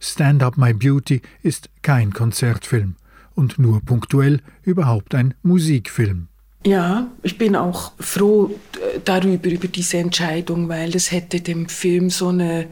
Stand 0.00 0.42
Up 0.42 0.56
My 0.56 0.74
Beauty 0.74 1.22
ist 1.42 1.70
kein 1.82 2.12
Konzertfilm 2.12 2.96
und 3.34 3.58
nur 3.58 3.80
punktuell 3.80 4.40
überhaupt 4.62 5.14
ein 5.14 5.34
Musikfilm. 5.42 6.28
Ja, 6.64 7.10
ich 7.22 7.38
bin 7.38 7.56
auch 7.56 7.92
froh 7.98 8.54
äh, 8.76 9.00
darüber, 9.04 9.50
über 9.50 9.66
diese 9.66 9.98
Entscheidung, 9.98 10.68
weil 10.68 10.92
das 10.92 11.10
hätte 11.10 11.40
dem 11.40 11.68
Film 11.68 12.08
so 12.08 12.28
eine 12.28 12.68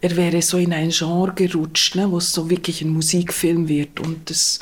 er 0.00 0.16
wäre 0.16 0.42
so 0.42 0.58
in 0.58 0.72
ein 0.72 0.90
Genre 0.90 1.32
gerutscht, 1.34 1.96
ne, 1.96 2.10
wo 2.10 2.18
es 2.18 2.32
so 2.32 2.48
wirklich 2.50 2.82
ein 2.82 2.90
Musikfilm 2.90 3.68
wird. 3.68 4.00
Und 4.00 4.30
das 4.30 4.60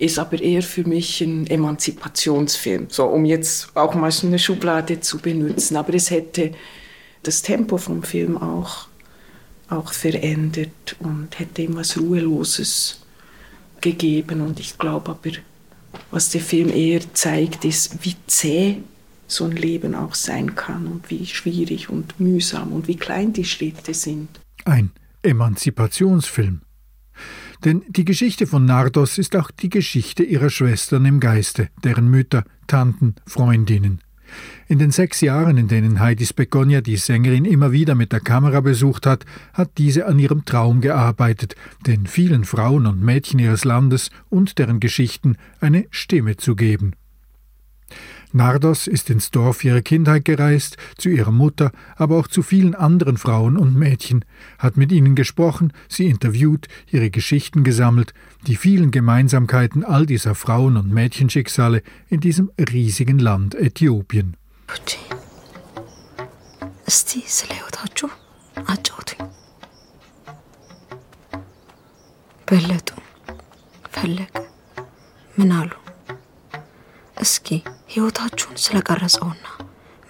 ist 0.00 0.18
aber 0.18 0.40
eher 0.40 0.62
für 0.62 0.84
mich 0.84 1.20
ein 1.20 1.46
Emanzipationsfilm, 1.46 2.86
so 2.88 3.04
um 3.04 3.26
jetzt 3.26 3.76
auch 3.76 3.94
mal 3.94 4.10
so 4.10 4.26
eine 4.26 4.38
Schublade 4.38 5.00
zu 5.00 5.18
benutzen. 5.18 5.76
Aber 5.76 5.92
es 5.92 6.10
hätte 6.10 6.52
das 7.22 7.42
Tempo 7.42 7.76
vom 7.76 8.02
Film 8.02 8.38
auch, 8.38 8.88
auch 9.68 9.92
verändert 9.92 10.96
und 11.00 11.38
hätte 11.38 11.62
ihm 11.62 11.76
was 11.76 11.98
Ruheloses 11.98 13.02
gegeben. 13.82 14.40
Und 14.40 14.58
ich 14.58 14.78
glaube 14.78 15.10
aber, 15.10 15.30
was 16.10 16.30
der 16.30 16.40
Film 16.40 16.70
eher 16.70 17.02
zeigt, 17.12 17.66
ist, 17.66 18.02
wie 18.02 18.16
zäh 18.26 18.78
so 19.26 19.44
ein 19.44 19.52
Leben 19.52 19.94
auch 19.94 20.14
sein 20.14 20.54
kann 20.54 20.86
und 20.86 21.10
wie 21.10 21.26
schwierig 21.26 21.90
und 21.90 22.18
mühsam 22.18 22.72
und 22.72 22.88
wie 22.88 22.96
klein 22.96 23.34
die 23.34 23.44
Schritte 23.44 23.92
sind. 23.92 24.28
Ein 24.64 24.92
Emanzipationsfilm. 25.22 26.62
Denn 27.64 27.82
die 27.88 28.04
Geschichte 28.04 28.46
von 28.46 28.64
Nardos 28.64 29.18
ist 29.18 29.36
auch 29.36 29.50
die 29.50 29.68
Geschichte 29.68 30.22
ihrer 30.22 30.50
Schwestern 30.50 31.04
im 31.04 31.20
Geiste, 31.20 31.68
deren 31.84 32.08
Mütter, 32.08 32.44
Tanten, 32.66 33.16
Freundinnen. 33.26 34.00
In 34.68 34.78
den 34.78 34.92
sechs 34.92 35.20
Jahren, 35.20 35.58
in 35.58 35.68
denen 35.68 36.00
Heidis 36.00 36.32
Begonia 36.32 36.80
die 36.80 36.96
Sängerin 36.96 37.44
immer 37.44 37.72
wieder 37.72 37.94
mit 37.94 38.12
der 38.12 38.20
Kamera 38.20 38.60
besucht 38.60 39.04
hat, 39.04 39.26
hat 39.52 39.76
diese 39.78 40.06
an 40.06 40.18
ihrem 40.18 40.44
Traum 40.44 40.80
gearbeitet, 40.80 41.56
den 41.86 42.06
vielen 42.06 42.44
Frauen 42.44 42.86
und 42.86 43.02
Mädchen 43.02 43.40
ihres 43.40 43.64
Landes 43.64 44.10
und 44.28 44.58
deren 44.58 44.80
Geschichten 44.80 45.36
eine 45.60 45.86
Stimme 45.90 46.36
zu 46.36 46.54
geben. 46.54 46.92
Nardos 48.31 48.87
ist 48.87 49.09
ins 49.09 49.31
Dorf 49.31 49.63
ihrer 49.63 49.81
Kindheit 49.81 50.25
gereist, 50.25 50.77
zu 50.97 51.09
ihrer 51.09 51.31
Mutter, 51.31 51.71
aber 51.95 52.17
auch 52.17 52.27
zu 52.27 52.41
vielen 52.41 52.75
anderen 52.75 53.17
Frauen 53.17 53.57
und 53.57 53.75
Mädchen, 53.75 54.25
hat 54.59 54.77
mit 54.77 54.91
ihnen 54.91 55.15
gesprochen, 55.15 55.73
sie 55.87 56.05
interviewt, 56.05 56.67
ihre 56.91 57.09
Geschichten 57.09 57.63
gesammelt, 57.63 58.13
die 58.47 58.55
vielen 58.55 58.91
Gemeinsamkeiten 58.91 59.83
all 59.83 60.05
dieser 60.05 60.35
Frauen- 60.35 60.77
und 60.77 60.91
Mädchenschicksale 60.91 61.81
in 62.09 62.19
diesem 62.19 62.51
riesigen 62.59 63.19
Land 63.19 63.55
Äthiopien. 63.55 64.35
እስቲ 66.89 67.09
ስለ 67.35 67.49
ሕይወታችሁ 67.57 68.09
አጫውቱኝ። 68.73 69.21
በለጡ 72.49 72.89
ፈለገ 73.95 74.33
ምን 75.37 75.51
አሉ? 75.59 75.71
እስኪ 77.23 77.47
ሕይወታችሁን 77.93 78.59
ስለቀረጸውና 78.65 79.45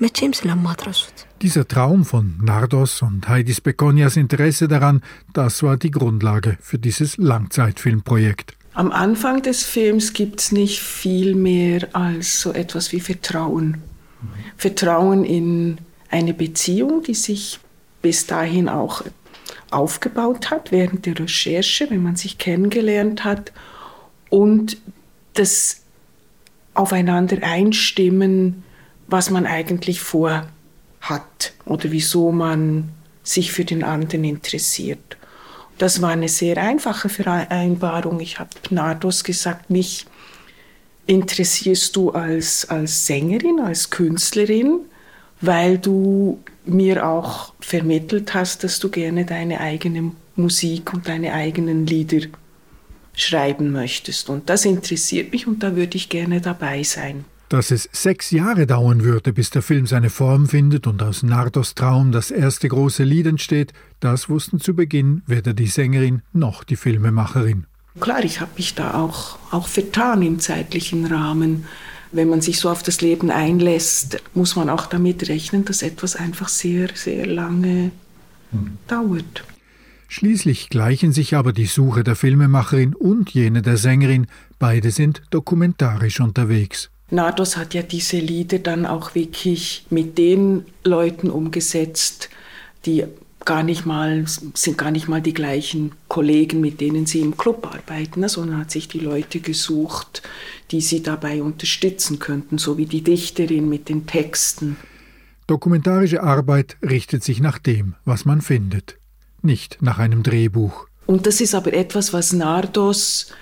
መቼም 0.03 0.33
ስለማትረሱት 0.41 1.17
Dieser 1.43 1.65
Traum 1.67 2.01
von 2.11 2.25
Nardos 2.49 2.93
und 3.05 3.27
Heidis 3.31 3.59
Begonias 3.61 4.15
Interesse 4.21 4.67
daran, 4.73 4.97
das 5.33 5.61
war 5.65 5.75
die 5.77 5.91
Grundlage 5.91 6.57
für 6.61 6.79
dieses 6.79 7.17
Langzeitfilmprojekt. 7.17 8.47
Am 8.73 8.91
Anfang 8.91 9.41
des 9.41 9.63
Films 9.63 10.13
gibt 10.13 10.39
es 10.39 10.51
nicht 10.51 10.79
viel 10.79 11.35
mehr 11.35 11.89
als 11.93 12.41
so 12.41 12.51
etwas 12.51 12.91
wie 12.93 12.99
Vertrauen. 12.99 13.81
Vertrauen 14.57 15.23
in 15.23 15.77
eine 16.09 16.33
Beziehung, 16.33 17.03
die 17.03 17.13
sich 17.13 17.59
bis 18.01 18.25
dahin 18.27 18.67
auch 18.69 19.03
aufgebaut 19.71 20.51
hat 20.51 20.71
während 20.71 21.05
der 21.05 21.19
Recherche, 21.19 21.89
wenn 21.89 22.03
man 22.03 22.15
sich 22.15 22.37
kennengelernt 22.37 23.23
hat. 23.23 23.51
Und 24.29 24.77
das 25.33 25.78
aufeinander 26.74 27.38
einstimmen, 27.42 28.62
was 29.06 29.30
man 29.30 29.46
eigentlich 29.46 30.00
vorhat 30.00 31.52
oder 31.64 31.90
wieso 31.90 32.32
man 32.32 32.90
sich 33.22 33.52
für 33.52 33.64
den 33.64 33.84
anderen 33.84 34.24
interessiert. 34.24 35.16
Das 35.78 36.02
war 36.02 36.10
eine 36.10 36.28
sehr 36.28 36.58
einfache 36.58 37.08
Vereinbarung. 37.08 38.20
Ich 38.20 38.38
habe 38.38 38.50
Nardos 38.70 39.24
gesagt, 39.24 39.70
mich 39.70 40.06
interessierst 41.06 41.96
du 41.96 42.10
als, 42.10 42.68
als 42.68 43.06
Sängerin, 43.06 43.60
als 43.60 43.90
Künstlerin, 43.90 44.80
weil 45.40 45.78
du 45.78 46.38
mir 46.66 47.06
auch 47.06 47.54
vermittelt 47.60 48.34
hast, 48.34 48.62
dass 48.62 48.78
du 48.78 48.90
gerne 48.90 49.24
deine 49.24 49.60
eigene 49.60 50.12
Musik 50.36 50.92
und 50.92 51.08
deine 51.08 51.32
eigenen 51.32 51.86
Lieder 51.86 52.26
schreiben 53.22 53.72
möchtest. 53.72 54.28
Und 54.28 54.48
das 54.48 54.64
interessiert 54.64 55.32
mich 55.32 55.46
und 55.46 55.62
da 55.62 55.76
würde 55.76 55.96
ich 55.96 56.08
gerne 56.08 56.40
dabei 56.40 56.82
sein. 56.82 57.24
Dass 57.48 57.72
es 57.72 57.88
sechs 57.92 58.30
Jahre 58.30 58.66
dauern 58.66 59.02
würde, 59.02 59.32
bis 59.32 59.50
der 59.50 59.62
Film 59.62 59.86
seine 59.86 60.08
Form 60.08 60.46
findet 60.48 60.86
und 60.86 61.02
aus 61.02 61.24
Nardos 61.24 61.74
Traum 61.74 62.12
das 62.12 62.30
erste 62.30 62.68
große 62.68 63.02
Lied 63.02 63.26
entsteht, 63.26 63.72
das 63.98 64.28
wussten 64.28 64.60
zu 64.60 64.74
Beginn 64.74 65.22
weder 65.26 65.52
die 65.52 65.66
Sängerin 65.66 66.22
noch 66.32 66.62
die 66.62 66.76
Filmemacherin. 66.76 67.66
Klar, 67.98 68.24
ich 68.24 68.40
habe 68.40 68.52
mich 68.56 68.76
da 68.76 68.94
auch, 68.94 69.36
auch 69.50 69.66
vertan 69.66 70.22
im 70.22 70.38
zeitlichen 70.38 71.06
Rahmen, 71.06 71.64
wenn 72.12 72.28
man 72.28 72.40
sich 72.40 72.58
so 72.58 72.70
auf 72.70 72.82
das 72.82 73.00
Leben 73.00 73.30
einlässt, 73.30 74.22
muss 74.34 74.56
man 74.56 74.68
auch 74.70 74.86
damit 74.86 75.28
rechnen, 75.28 75.64
dass 75.64 75.82
etwas 75.82 76.16
einfach 76.16 76.48
sehr, 76.48 76.88
sehr 76.94 77.26
lange 77.26 77.90
hm. 78.52 78.78
dauert. 78.86 79.44
Schließlich 80.12 80.70
gleichen 80.70 81.12
sich 81.12 81.36
aber 81.36 81.52
die 81.52 81.66
Suche 81.66 82.02
der 82.02 82.16
Filmemacherin 82.16 82.96
und 82.96 83.30
jene 83.30 83.62
der 83.62 83.76
Sängerin, 83.76 84.26
beide 84.58 84.90
sind 84.90 85.22
dokumentarisch 85.30 86.18
unterwegs. 86.18 86.90
Nardos 87.10 87.56
hat 87.56 87.74
ja 87.74 87.82
diese 87.82 88.18
Lieder 88.18 88.58
dann 88.58 88.86
auch 88.86 89.14
wirklich 89.14 89.86
mit 89.88 90.18
den 90.18 90.64
Leuten 90.82 91.30
umgesetzt, 91.30 92.28
die 92.86 93.04
gar 93.44 93.62
nicht 93.62 93.86
mal, 93.86 94.24
sind 94.26 94.76
gar 94.76 94.90
nicht 94.90 95.06
mal 95.06 95.22
die 95.22 95.32
gleichen 95.32 95.92
Kollegen, 96.08 96.60
mit 96.60 96.80
denen 96.80 97.06
sie 97.06 97.20
im 97.20 97.36
Club 97.36 97.72
arbeiten, 97.72 98.18
ne, 98.18 98.28
sondern 98.28 98.58
hat 98.58 98.72
sich 98.72 98.88
die 98.88 98.98
Leute 98.98 99.38
gesucht, 99.38 100.22
die 100.72 100.80
sie 100.80 101.04
dabei 101.04 101.40
unterstützen 101.40 102.18
könnten, 102.18 102.58
so 102.58 102.76
wie 102.78 102.86
die 102.86 103.04
Dichterin 103.04 103.68
mit 103.68 103.88
den 103.88 104.08
Texten. 104.08 104.76
Dokumentarische 105.46 106.24
Arbeit 106.24 106.78
richtet 106.82 107.22
sich 107.22 107.40
nach 107.40 107.58
dem, 107.58 107.94
was 108.04 108.24
man 108.24 108.40
findet, 108.40 108.99
nicht 109.44 109.78
nach 109.80 109.98
einem 109.98 110.22
Drehbuch. 110.22 110.86
Und 111.06 111.26
das 111.26 111.40
ist 111.40 111.54
aber 111.54 111.72
etwas, 111.72 112.12
was 112.12 112.32
Nardos 112.32 113.32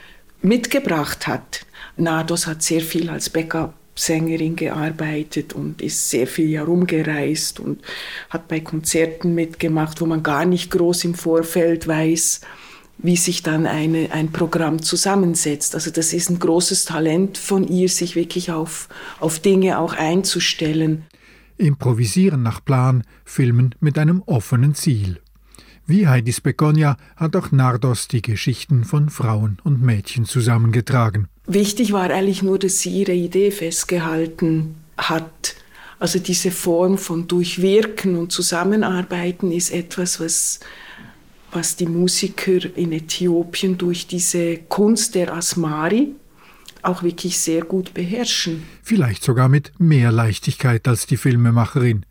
mitgebracht 0.43 1.27
hat. 1.27 1.67
Nardos 1.97 2.47
hat 2.47 2.63
sehr 2.63 2.81
viel 2.81 3.11
als 3.11 3.31
Backup 3.31 3.75
Sängerin 3.99 4.57
gearbeitet 4.57 5.53
und 5.53 5.83
ist 5.83 6.09
sehr 6.09 6.27
viel 6.27 6.57
herumgereist 6.57 7.61
und 7.61 7.83
hat 8.31 8.49
bei 8.49 8.61
Konzerten 8.61 9.35
mitgemacht, 9.35 10.01
wo 10.01 10.07
man 10.07 10.23
gar 10.23 10.45
nicht 10.45 10.71
groß 10.71 11.05
im 11.05 11.15
Vorfeld 11.15 11.89
weiß, 11.89 12.41
wie 12.99 13.17
sich 13.17 13.43
dann 13.43 13.67
eine, 13.67 14.13
ein 14.13 14.33
Programm 14.33 14.83
zusammensetzt. 14.83 15.75
Also 15.75 15.91
das 15.91 16.13
ist 16.13 16.31
ein 16.31 16.39
großes 16.39 16.85
Talent 16.85 17.39
von 17.39 17.67
ihr, 17.67 17.89
sich 17.89 18.17
wirklich 18.17 18.51
auf, 18.51 18.89
auf 19.21 19.39
Dinge 19.41 19.79
auch 19.79 19.95
einzustellen. 19.95 21.05
Improvisieren 21.57 22.43
nach 22.43 22.65
Plan, 22.65 23.03
filmen 23.25 23.75
mit 23.81 23.99
einem 23.99 24.23
offenen 24.27 24.75
Ziel. 24.75 25.21
Wie 25.91 26.07
Heidis 26.07 26.43
Begonia 26.43 26.99
hat 27.17 27.35
auch 27.35 27.51
Nardos 27.51 28.09
die 28.09 28.21
Geschichten 28.21 28.85
von 28.85 29.09
Frauen 29.09 29.57
und 29.65 29.81
Mädchen 29.81 30.27
zusammengetragen. 30.27 31.29
Wichtig 31.47 31.95
war 31.95 32.11
eigentlich 32.11 32.43
nur, 32.43 32.59
dass 32.59 32.81
sie 32.81 32.91
ihre 32.91 33.15
Idee 33.15 33.51
festgehalten 33.51 34.75
hat. 34.99 35.57
Also 35.99 36.19
diese 36.19 36.51
Form 36.51 36.99
von 36.99 37.27
Durchwirken 37.27 38.17
und 38.17 38.33
Zusammenarbeiten 38.33 39.51
ist 39.51 39.71
etwas, 39.71 40.21
was, 40.21 40.61
was 41.53 41.77
die 41.77 41.87
Musiker 41.87 42.77
in 42.77 42.93
Äthiopien 42.93 43.79
durch 43.79 44.07
diese 44.07 44.59
Kunst 44.69 45.15
der 45.15 45.33
Asmari 45.33 46.15
auch 46.83 47.03
wirklich 47.03 47.39
sehr 47.39 47.63
gut 47.63 47.95
beherrschen. 47.95 48.63
Vielleicht 48.83 49.23
sogar 49.23 49.49
mit 49.49 49.73
mehr 49.79 50.13
Leichtigkeit 50.13 50.87
als 50.89 51.07
die 51.07 51.17
Filmemacherin. 51.17 52.05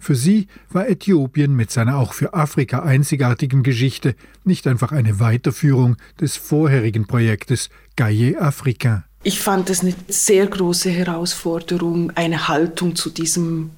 Für 0.00 0.14
sie 0.14 0.46
war 0.70 0.88
Äthiopien 0.88 1.54
mit 1.54 1.70
seiner 1.70 1.98
auch 1.98 2.14
für 2.14 2.32
Afrika 2.32 2.80
einzigartigen 2.80 3.62
Geschichte 3.62 4.14
nicht 4.44 4.66
einfach 4.66 4.92
eine 4.92 5.20
Weiterführung 5.20 5.96
des 6.20 6.36
vorherigen 6.36 7.06
Projektes 7.06 7.68
Gaille 7.96 8.40
Africain. 8.40 9.04
Ich 9.22 9.40
fand 9.40 9.68
es 9.68 9.82
eine 9.82 9.94
sehr 10.08 10.46
große 10.46 10.88
Herausforderung, 10.90 12.10
eine 12.12 12.48
Haltung 12.48 12.96
zu 12.96 13.10
diesem 13.10 13.70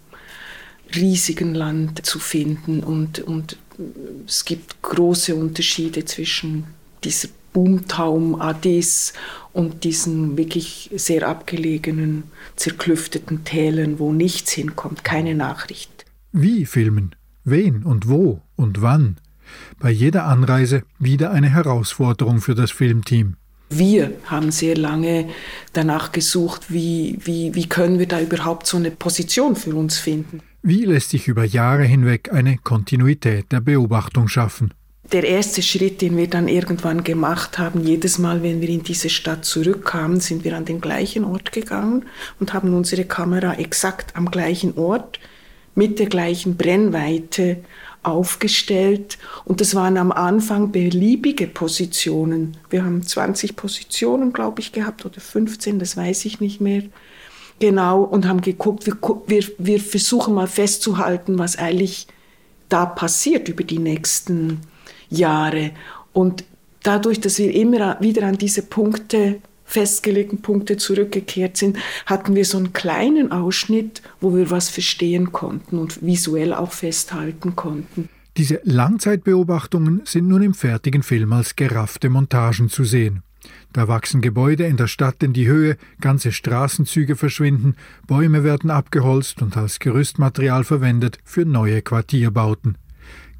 riesigen 0.95 1.55
Land 1.55 2.07
zu 2.07 2.21
finden. 2.21 2.81
Und, 2.85 3.19
und 3.21 3.57
es 4.27 4.45
gibt 4.45 4.81
große 4.83 5.35
Unterschiede 5.35 6.05
zwischen 6.05 6.65
dieser 7.03 7.29
Boomtaum 7.53 8.41
Addis 8.41 9.13
und 9.53 9.85
diesen 9.85 10.37
wirklich 10.37 10.91
sehr 10.95 11.29
abgelegenen, 11.29 12.25
zerklüfteten 12.57 13.45
Tälern, 13.45 13.99
wo 13.99 14.13
nichts 14.13 14.53
hinkommt, 14.53 15.05
keine 15.05 15.35
Nachricht. 15.35 16.07
Wie 16.33 16.65
filmen? 16.65 17.15
Wen 17.45 17.83
und 17.83 18.09
wo 18.09 18.41
und 18.57 18.81
wann? 18.83 19.17
Bei 19.79 19.91
jeder 19.91 20.25
Anreise 20.25 20.83
wieder 20.99 21.31
eine 21.33 21.51
Herausforderung 21.51 22.41
für 22.41 22.55
das 22.55 22.71
Filmteam. 22.71 23.37
Wir 23.69 24.13
haben 24.27 24.51
sehr 24.51 24.77
lange 24.77 25.29
danach 25.73 26.13
gesucht, 26.13 26.73
wie, 26.73 27.19
wie, 27.25 27.55
wie 27.55 27.69
können 27.69 27.99
wir 27.99 28.07
da 28.07 28.21
überhaupt 28.21 28.67
so 28.67 28.77
eine 28.77 28.91
Position 28.91 29.57
für 29.57 29.75
uns 29.75 29.99
finden. 29.99 30.41
Wie 30.63 30.85
lässt 30.85 31.11
sich 31.11 31.27
über 31.27 31.45
Jahre 31.45 31.85
hinweg 31.85 32.33
eine 32.33 32.59
Kontinuität 32.59 33.51
der 33.51 33.61
Beobachtung 33.61 34.29
schaffen? 34.29 34.75
Der 35.13 35.25
erste 35.25 35.61
Schritt, 35.61 36.01
den 36.01 36.17
wir 36.17 36.27
dann 36.27 36.49
irgendwann 36.49 37.05
gemacht 37.05 37.59
haben, 37.59 37.85
jedes 37.85 38.19
Mal, 38.19 38.43
wenn 38.43 38.63
wir 38.63 38.71
in 38.71 38.83
diese 38.83 39.11
Stadt 39.11 39.45
zurückkamen, 39.45 40.21
sind 40.21 40.43
wir 40.43 40.57
an 40.57 40.65
den 40.65 40.81
gleichen 40.81 41.25
Ort 41.25 41.53
gegangen 41.53 42.07
und 42.41 42.55
haben 42.55 42.73
unsere 42.73 43.05
Kamera 43.05 43.55
exakt 43.55 44.17
am 44.17 44.31
gleichen 44.31 44.79
Ort 44.79 45.21
mit 45.75 45.99
der 45.99 46.07
gleichen 46.07 46.57
Brennweite 46.57 47.59
aufgestellt. 48.03 49.19
Und 49.45 49.61
das 49.61 49.75
waren 49.75 49.99
am 49.99 50.13
Anfang 50.13 50.73
beliebige 50.73 51.47
Positionen. 51.47 52.57
Wir 52.71 52.83
haben 52.83 53.03
20 53.03 53.55
Positionen, 53.55 54.33
glaube 54.33 54.61
ich, 54.63 54.73
gehabt 54.73 55.05
oder 55.05 55.21
15, 55.21 55.79
das 55.79 55.95
weiß 55.95 56.25
ich 56.25 56.41
nicht 56.41 56.63
mehr 56.63 56.85
genau, 57.61 58.03
und 58.03 58.27
haben 58.27 58.41
geguckt, 58.41 58.87
wir, 58.87 58.97
wir, 59.27 59.45
wir 59.59 59.79
versuchen 59.79 60.33
mal 60.35 60.49
festzuhalten, 60.49 61.39
was 61.39 61.57
eigentlich 61.57 62.07
da 62.71 62.87
passiert 62.87 63.51
über 63.51 63.63
die 63.63 63.79
nächsten 63.79 64.63
Jahre. 65.13 65.71
Und 66.13 66.45
dadurch, 66.83 67.21
dass 67.21 67.39
wir 67.39 67.55
immer 67.55 68.01
wieder 68.01 68.27
an 68.27 68.39
diese 68.39 68.63
Punkte 68.63 69.41
festgelegten 69.65 70.43
Punkte 70.43 70.77
zurückgekehrt 70.77 71.57
sind, 71.57 71.79
hatten 72.05 72.35
wir 72.35 72.45
so 72.45 72.59
einen 72.59 72.75
kleinen 72.75 73.33
Ausschnitt, 73.33 74.03
wo 74.21 74.37
wir 74.37 74.51
was 74.51 74.69
verstehen 74.69 75.33
konnten 75.33 75.79
und 75.79 76.03
visuell 76.03 76.53
auch 76.53 76.73
festhalten 76.73 77.57
konnten. 77.57 78.09
Diese 78.37 78.61
Langzeitbeobachtungen 78.65 80.03
sind 80.05 80.29
nun 80.29 80.43
im 80.43 80.55
fertigen 80.55 81.03
Film 81.03 81.33
als 81.33 81.57
geraffte 81.57 82.11
Montagen 82.11 82.69
zu 82.69 82.85
sehen. 82.85 83.23
Da 83.73 83.89
wachsen 83.89 84.21
Gebäude 84.21 84.67
in 84.67 84.77
der 84.77 84.87
Stadt 84.87 85.23
in 85.23 85.33
die 85.33 85.47
Höhe, 85.47 85.77
ganze 86.01 86.33
Straßenzüge 86.33 87.17
verschwinden, 87.17 87.77
Bäume 88.07 88.45
werden 88.45 88.71
abgeholzt 88.71 89.43
und 89.43 89.57
als 89.57 89.79
Gerüstmaterial 89.79 90.65
verwendet 90.65 91.19
für 91.25 91.45
neue 91.45 91.83
Quartierbauten. 91.83 92.77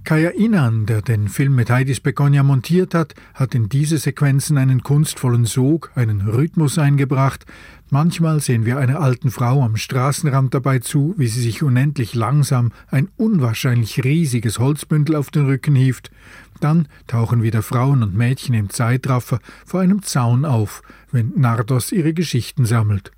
Kaya 0.05 0.31
Inan, 0.31 0.85
der 0.85 1.01
den 1.01 1.29
Film 1.29 1.55
mit 1.55 1.71
Heidis 1.71 2.01
Begonia 2.01 2.43
montiert 2.43 2.93
hat, 2.93 3.15
hat 3.35 3.55
in 3.55 3.69
diese 3.69 3.99
Sequenzen 3.99 4.59
einen 4.59 4.83
kunstvollen 4.83 5.45
Sog, 5.45 5.93
einen 5.95 6.23
Rhythmus 6.23 6.77
eingebracht. 6.77 7.47
Manchmal 7.89 8.41
sehen 8.41 8.67
wir 8.67 8.79
einer 8.79 9.01
alten 9.01 9.31
Frau 9.31 9.63
am 9.63 9.77
Straßenrand 9.77 10.55
dabei 10.55 10.81
zu, 10.81 11.15
wie 11.19 11.29
sie 11.29 11.41
sich 11.41 11.63
unendlich 11.63 12.17
langsam 12.17 12.73
ein 12.89 13.11
unwahrscheinlich 13.17 14.03
riesiges 14.03 14.59
Holzbündel 14.59 15.15
auf 15.15 15.31
den 15.31 15.47
Rücken 15.47 15.77
hieft. 15.77 16.11
Dann 16.59 16.89
tauchen 17.07 17.45
wieder 17.45 17.63
Frauen 17.63 18.03
und 18.03 18.17
Mädchen 18.17 18.57
im 18.57 18.71
Zeitraffer 18.71 19.39
vor 19.65 19.81
einem 19.81 20.03
Zaun 20.03 20.45
auf, 20.45 20.83
wenn 21.13 21.33
Nardos 21.37 21.93
ihre 21.93 22.13
Geschichten 22.13 22.67
sammelt. 22.67 23.13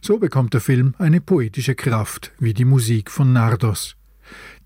So 0.00 0.18
bekommt 0.18 0.54
der 0.54 0.60
Film 0.60 0.94
eine 0.98 1.20
poetische 1.20 1.76
Kraft, 1.76 2.32
wie 2.40 2.52
die 2.52 2.64
Musik 2.64 3.12
von 3.12 3.32
Nardos. 3.32 3.96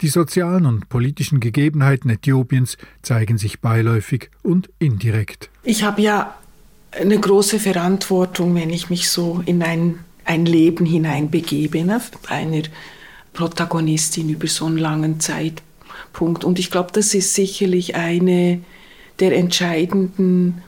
Die 0.01 0.09
sozialen 0.09 0.67
und 0.67 0.89
politischen 0.89 1.41
Gegebenheiten 1.41 2.11
Äthiopiens 2.11 2.77
zeigen 3.03 3.39
sich 3.39 3.61
beiläufig 3.61 4.31
und 4.43 4.69
indirekt. 4.79 5.51
Ich 5.63 5.85
habe 5.85 6.03
ja 6.03 6.35
eine 6.93 7.19
große 7.19 7.59
Verantwortung, 7.59 8.55
wenn 8.55 8.71
ich 8.71 8.91
mich 8.91 9.11
so 9.11 9.43
in 9.47 9.63
ein, 9.63 9.99
ein 10.25 10.47
Leben 10.47 10.87
hineinbegebe, 10.87 11.85
ne, 11.85 12.01
einer 12.29 12.63
Protagonistin 13.33 14.31
über 14.31 14.47
so 14.47 14.67
einen 14.67 14.79
langen 14.79 15.21
Zeitpunkt. 15.21 16.45
Und 16.45 16.59
ich 16.59 16.71
glaube, 16.71 16.91
das 16.93 17.15
ist 17.15 17.35
sicherlich 17.35 17.95
eine 17.95 18.61
der 19.21 19.37
entscheidenden 19.37 20.63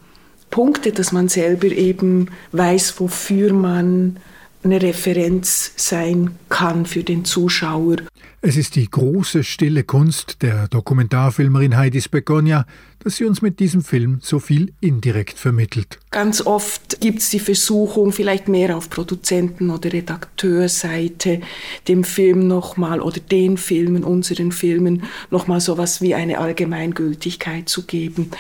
Punkte, 0.50 0.92
dass 0.92 1.12
man 1.12 1.28
selber 1.28 1.66
eben 1.66 2.28
weiß, 2.52 2.98
wofür 3.00 3.52
man 3.52 4.18
eine 4.62 4.83
Referenz 4.83 5.73
sein 5.77 6.37
kann 6.49 6.87
für 6.87 7.05
den 7.05 7.25
Zuschauer. 7.25 7.97
Es 8.40 8.57
ist 8.57 8.77
die 8.77 8.88
große 8.88 9.42
stille 9.42 9.83
Kunst 9.83 10.42
der 10.42 10.68
Dokumentarfilmerin 10.68 11.77
Heidis 11.77 12.09
Begonia, 12.09 12.66
dass 13.01 13.16
sie 13.16 13.25
uns 13.25 13.42
mit 13.42 13.59
diesem 13.59 13.83
Film 13.83 14.21
so 14.23 14.38
viel 14.38 14.73
indirekt 14.81 15.38
vermittelt. 15.38 15.99
Ganz 16.12 16.47
oft 16.47 17.01
gibt 17.01 17.18
es 17.18 17.31
die 17.31 17.40
Versuchung, 17.40 18.12
vielleicht 18.12 18.47
mehr 18.47 18.77
auf 18.77 18.90
Produzenten- 18.90 19.71
oder 19.71 19.92
Redakteurseite, 19.92 21.40
dem 21.88 22.05
Film 22.05 22.47
nochmal 22.47 23.01
oder 23.01 23.18
den 23.18 23.57
Filmen, 23.57 24.05
unseren 24.05 24.53
Filmen, 24.53 25.03
nochmal 25.31 25.61
sowas 25.61 26.01
wie 26.01 26.14
eine 26.14 26.38
Allgemeingültigkeit 26.38 27.68
zu 27.68 27.87
geben. 27.87 28.31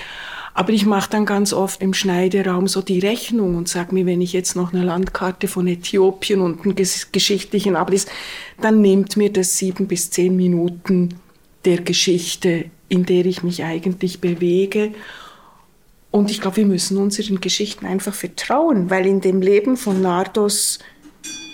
Aber 0.58 0.72
ich 0.72 0.86
mache 0.86 1.08
dann 1.08 1.24
ganz 1.24 1.52
oft 1.52 1.80
im 1.82 1.94
Schneideraum 1.94 2.66
so 2.66 2.82
die 2.82 2.98
Rechnung 2.98 3.54
und 3.54 3.68
sage 3.68 3.94
mir, 3.94 4.06
wenn 4.06 4.20
ich 4.20 4.32
jetzt 4.32 4.56
noch 4.56 4.72
eine 4.72 4.82
Landkarte 4.82 5.46
von 5.46 5.68
Äthiopien 5.68 6.40
und 6.40 6.64
einen 6.64 6.74
geschichtlichen 6.74 7.76
Abriss, 7.76 8.06
dann 8.60 8.80
nimmt 8.80 9.16
mir 9.16 9.32
das 9.32 9.56
sieben 9.56 9.86
bis 9.86 10.10
zehn 10.10 10.34
Minuten 10.34 11.14
der 11.64 11.80
Geschichte, 11.82 12.64
in 12.88 13.06
der 13.06 13.24
ich 13.24 13.44
mich 13.44 13.62
eigentlich 13.62 14.20
bewege. 14.20 14.94
Und 16.10 16.28
ich 16.28 16.40
glaube, 16.40 16.56
wir 16.56 16.66
müssen 16.66 16.96
unseren 16.96 17.40
Geschichten 17.40 17.86
einfach 17.86 18.12
vertrauen, 18.12 18.90
weil 18.90 19.06
in 19.06 19.20
dem 19.20 19.40
Leben 19.40 19.76
von 19.76 20.02
Nardos 20.02 20.80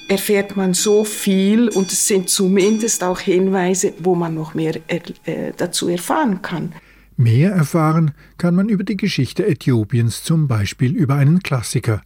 erfährt 0.09 0.57
man 0.57 0.73
so 0.73 1.05
viel 1.05 1.69
und 1.69 1.93
es 1.93 2.09
sind 2.09 2.31
zumindest 2.31 3.05
auch 3.05 3.21
Hinweise, 3.21 3.93
wo 3.99 4.15
man 4.15 4.35
noch 4.35 4.55
mehr 4.55 4.81
er, 4.89 5.03
äh, 5.27 5.53
dazu 5.55 5.89
erfahren 5.89 6.41
kann. 6.41 6.73
Mehr 7.17 7.53
erfahren 7.53 8.13
kann 8.39 8.57
man 8.57 8.69
über 8.69 8.83
die 8.83 8.97
Geschichte 8.97 9.47
Äthiopiens, 9.47 10.25
zum 10.25 10.49
Beispiel 10.49 10.97
über 10.97 11.15
einen 11.15 11.41
Klassiker. 11.41 12.03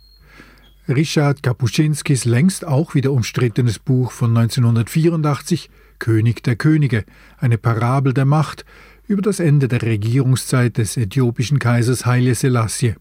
Richard 0.87 1.43
Kapuscinskis 1.43 2.25
längst 2.25 2.67
auch 2.67 2.95
wieder 2.95 3.13
umstrittenes 3.13 3.79
Buch 3.79 4.13
von 4.13 4.37
1984 4.37 5.71
König 5.99 6.43
der 6.43 6.57
Könige, 6.57 7.05
eine 7.39 7.59
Parabel 7.59 8.13
der 8.13 8.25
Macht, 8.27 8.65
über 9.07 9.23
das 9.23 9.41
Ende 9.41 9.69
der 9.69 9.83
Regierungszeit 9.83 10.77
des 10.77 10.97
äthiopischen 10.97 11.59
Kaisers 11.59 12.05
Haile 12.05 12.35
Selassie. 12.35 12.95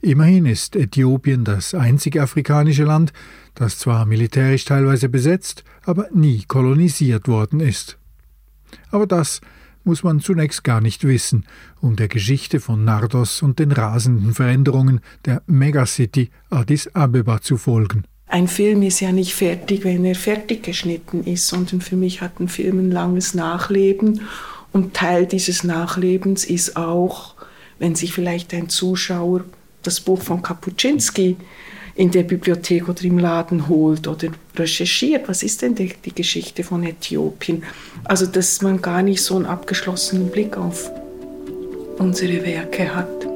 Immerhin 0.00 0.46
ist 0.46 0.76
Äthiopien 0.76 1.44
das 1.44 1.74
einzige 1.74 2.22
afrikanische 2.22 2.84
Land, 2.84 3.12
das 3.54 3.78
zwar 3.78 4.06
militärisch 4.06 4.64
teilweise 4.64 5.10
besetzt, 5.10 5.64
aber 5.84 6.08
nie 6.12 6.44
kolonisiert 6.46 7.28
worden 7.28 7.60
ist. 7.60 7.98
Aber 8.90 9.06
das 9.06 9.40
muss 9.88 10.02
man 10.02 10.20
zunächst 10.20 10.64
gar 10.64 10.82
nicht 10.82 11.04
wissen, 11.04 11.46
um 11.80 11.96
der 11.96 12.08
Geschichte 12.08 12.60
von 12.60 12.84
Nardos 12.84 13.40
und 13.40 13.58
den 13.58 13.72
rasenden 13.72 14.34
Veränderungen 14.34 15.00
der 15.24 15.42
Megacity 15.46 16.28
Addis 16.50 16.94
Abeba 16.94 17.40
zu 17.40 17.56
folgen. 17.56 18.04
Ein 18.26 18.48
Film 18.48 18.82
ist 18.82 19.00
ja 19.00 19.12
nicht 19.12 19.34
fertig, 19.34 19.84
wenn 19.84 20.04
er 20.04 20.14
fertig 20.14 20.62
geschnitten 20.62 21.24
ist, 21.24 21.46
sondern 21.46 21.80
für 21.80 21.96
mich 21.96 22.20
hat 22.20 22.38
ein 22.38 22.48
Film 22.48 22.80
ein 22.80 22.90
langes 22.90 23.32
Nachleben 23.32 24.20
und 24.72 24.92
Teil 24.92 25.24
dieses 25.24 25.64
Nachlebens 25.64 26.44
ist 26.44 26.76
auch, 26.76 27.34
wenn 27.78 27.94
sich 27.94 28.12
vielleicht 28.12 28.52
ein 28.52 28.68
Zuschauer 28.68 29.44
das 29.82 30.00
Buch 30.00 30.20
von 30.20 30.42
Kapuscinski 30.42 31.38
in 31.98 32.12
der 32.12 32.22
Bibliothek 32.22 32.88
oder 32.88 33.02
im 33.02 33.18
Laden 33.18 33.68
holt 33.68 34.06
oder 34.06 34.28
recherchiert, 34.56 35.28
was 35.28 35.42
ist 35.42 35.62
denn 35.62 35.74
die, 35.74 35.92
die, 36.04 36.14
Geschichte 36.14 36.62
von 36.62 36.84
Äthiopien? 36.84 37.64
Also, 38.04 38.26
dass 38.26 38.62
man 38.62 38.80
gar 38.80 39.02
nicht 39.02 39.20
so 39.20 39.34
einen 39.34 39.46
abgeschlossenen 39.46 40.30
Blick 40.30 40.56
auf 40.56 40.92
unsere 41.98 42.46
Werke 42.46 42.94
hat. 42.94 43.26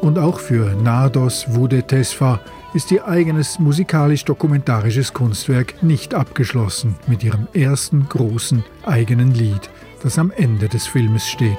Und 0.00 0.18
auch 0.18 0.40
für 0.40 0.74
Nados 0.74 1.44
Wude 1.48 1.82
Tesfa 1.82 2.40
ist 2.72 2.90
ihr 2.90 3.06
eigenes 3.06 3.58
musikalisch-dokumentarisches 3.58 5.12
Kunstwerk 5.12 5.82
nicht 5.82 6.14
abgeschlossen 6.14 6.96
mit 7.06 7.22
ihrem 7.22 7.48
ersten 7.52 8.08
großen 8.08 8.64
eigenen 8.86 9.34
Lied, 9.34 9.68
das 10.02 10.18
am 10.18 10.30
Ende 10.30 10.70
des 10.70 10.86
Filmes 10.86 11.28
steht. 11.28 11.58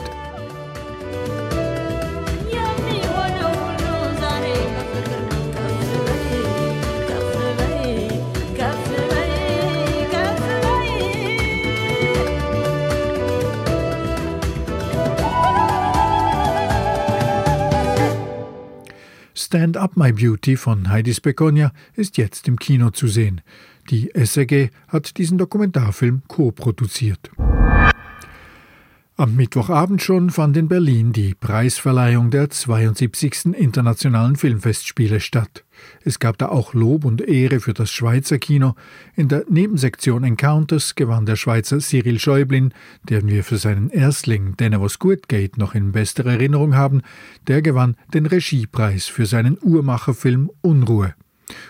Up 19.85 19.97
My 19.97 20.11
Beauty 20.11 20.57
von 20.57 20.89
Heidis 20.89 21.21
Begonia 21.21 21.71
ist 21.93 22.17
jetzt 22.17 22.47
im 22.47 22.57
Kino 22.57 22.89
zu 22.89 23.07
sehen. 23.07 23.41
Die 23.91 24.09
SRG 24.15 24.71
hat 24.87 25.19
diesen 25.19 25.37
Dokumentarfilm 25.37 26.23
co-produziert. 26.27 27.29
Am 29.17 29.38
Mittwochabend 29.38 30.01
schon 30.01 30.30
fand 30.30 30.58
in 30.58 30.67
Berlin 30.67 31.13
die 31.13 31.36
Preisverleihung 31.36 32.32
der 32.32 32.49
72. 32.49 33.45
Internationalen 33.54 34.36
Filmfestspiele 34.36 35.21
statt. 35.21 35.63
Es 36.04 36.19
gab 36.19 36.38
da 36.38 36.49
auch 36.49 36.73
Lob 36.73 37.06
und 37.06 37.21
Ehre 37.21 37.62
für 37.62 37.73
das 37.73 37.91
Schweizer 37.91 38.39
Kino. 38.39 38.75
In 39.15 39.30
der 39.30 39.45
Nebensektion 39.47 40.25
Encounters 40.25 40.95
gewann 40.95 41.25
der 41.25 41.38
Schweizer 41.38 41.80
Cyril 41.80 42.19
Schäublin, 42.19 42.73
den 43.04 43.30
wir 43.30 43.45
für 43.45 43.56
seinen 43.56 43.89
Erstling 43.89 44.58
gut 44.99 45.30
geht 45.30 45.58
noch 45.58 45.75
in 45.75 45.93
bester 45.93 46.25
Erinnerung 46.25 46.75
haben, 46.75 47.01
der 47.47 47.62
gewann 47.62 47.95
den 48.13 48.25
Regiepreis 48.25 49.06
für 49.06 49.25
seinen 49.25 49.58
Uhrmacherfilm 49.62 50.51
Unruhe. 50.60 51.15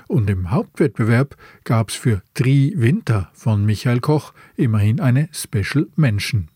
Und 0.08 0.32
im 0.32 0.50
Hauptwettbewerb 0.50 1.38
gab's 1.64 1.94
für 1.94 2.24
Tri 2.34 2.74
Winter 2.76 3.30
von 3.34 3.64
Michael 3.66 4.00
Koch 4.00 4.34
immerhin 4.56 5.00
eine 5.00 5.30
Special 5.32 5.86
Mention. 5.96 6.50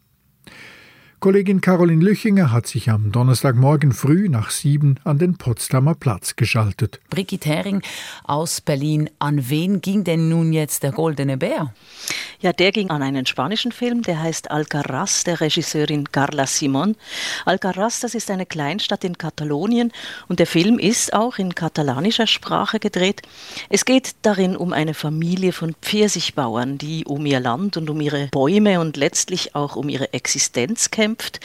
Kollegin 1.19 1.59
Caroline 1.59 2.01
Lüchinger 2.01 2.49
hat 2.53 2.65
sich 2.65 2.89
am 2.89 3.11
Donnerstagmorgen 3.11 3.91
früh 3.91 4.29
nach 4.29 4.51
sieben 4.51 4.95
an 5.03 5.17
den 5.17 5.37
Potsdamer 5.37 5.93
Platz 5.93 6.37
geschaltet. 6.37 7.01
Brigitte 7.09 7.49
Hering 7.49 7.81
aus 8.23 8.61
Berlin. 8.61 9.09
An 9.19 9.49
wen 9.49 9.81
ging 9.81 10.05
denn 10.05 10.29
nun 10.29 10.53
jetzt 10.53 10.81
der 10.81 10.93
Goldene 10.93 11.35
Bär? 11.35 11.73
Ja, 12.39 12.53
der 12.53 12.71
ging 12.71 12.89
an 12.89 13.03
einen 13.03 13.25
spanischen 13.25 13.73
Film, 13.73 14.01
der 14.01 14.21
heißt 14.21 14.49
Alcaraz, 14.49 15.25
der 15.25 15.41
Regisseurin 15.41 16.09
Carla 16.09 16.47
Simon. 16.47 16.95
Alcaraz, 17.43 17.99
das 17.99 18.15
ist 18.15 18.31
eine 18.31 18.45
Kleinstadt 18.45 19.03
in 19.03 19.17
Katalonien 19.17 19.91
und 20.29 20.39
der 20.39 20.47
Film 20.47 20.79
ist 20.79 21.11
auch 21.11 21.37
in 21.37 21.53
katalanischer 21.53 22.27
Sprache 22.27 22.79
gedreht. 22.79 23.23
Es 23.67 23.83
geht 23.83 24.15
darin 24.21 24.55
um 24.55 24.71
eine 24.71 24.93
Familie 24.93 25.51
von 25.51 25.75
Pfirsichbauern, 25.81 26.77
die 26.77 27.03
um 27.03 27.25
ihr 27.25 27.41
Land 27.41 27.75
und 27.75 27.89
um 27.89 27.99
ihre 27.99 28.27
Bäume 28.27 28.79
und 28.79 28.95
letztlich 28.95 29.53
auch 29.53 29.75
um 29.75 29.89
ihre 29.89 30.13
Existenz 30.13 30.91
kämpfen 30.91 31.08
bekämpft, 31.09 31.39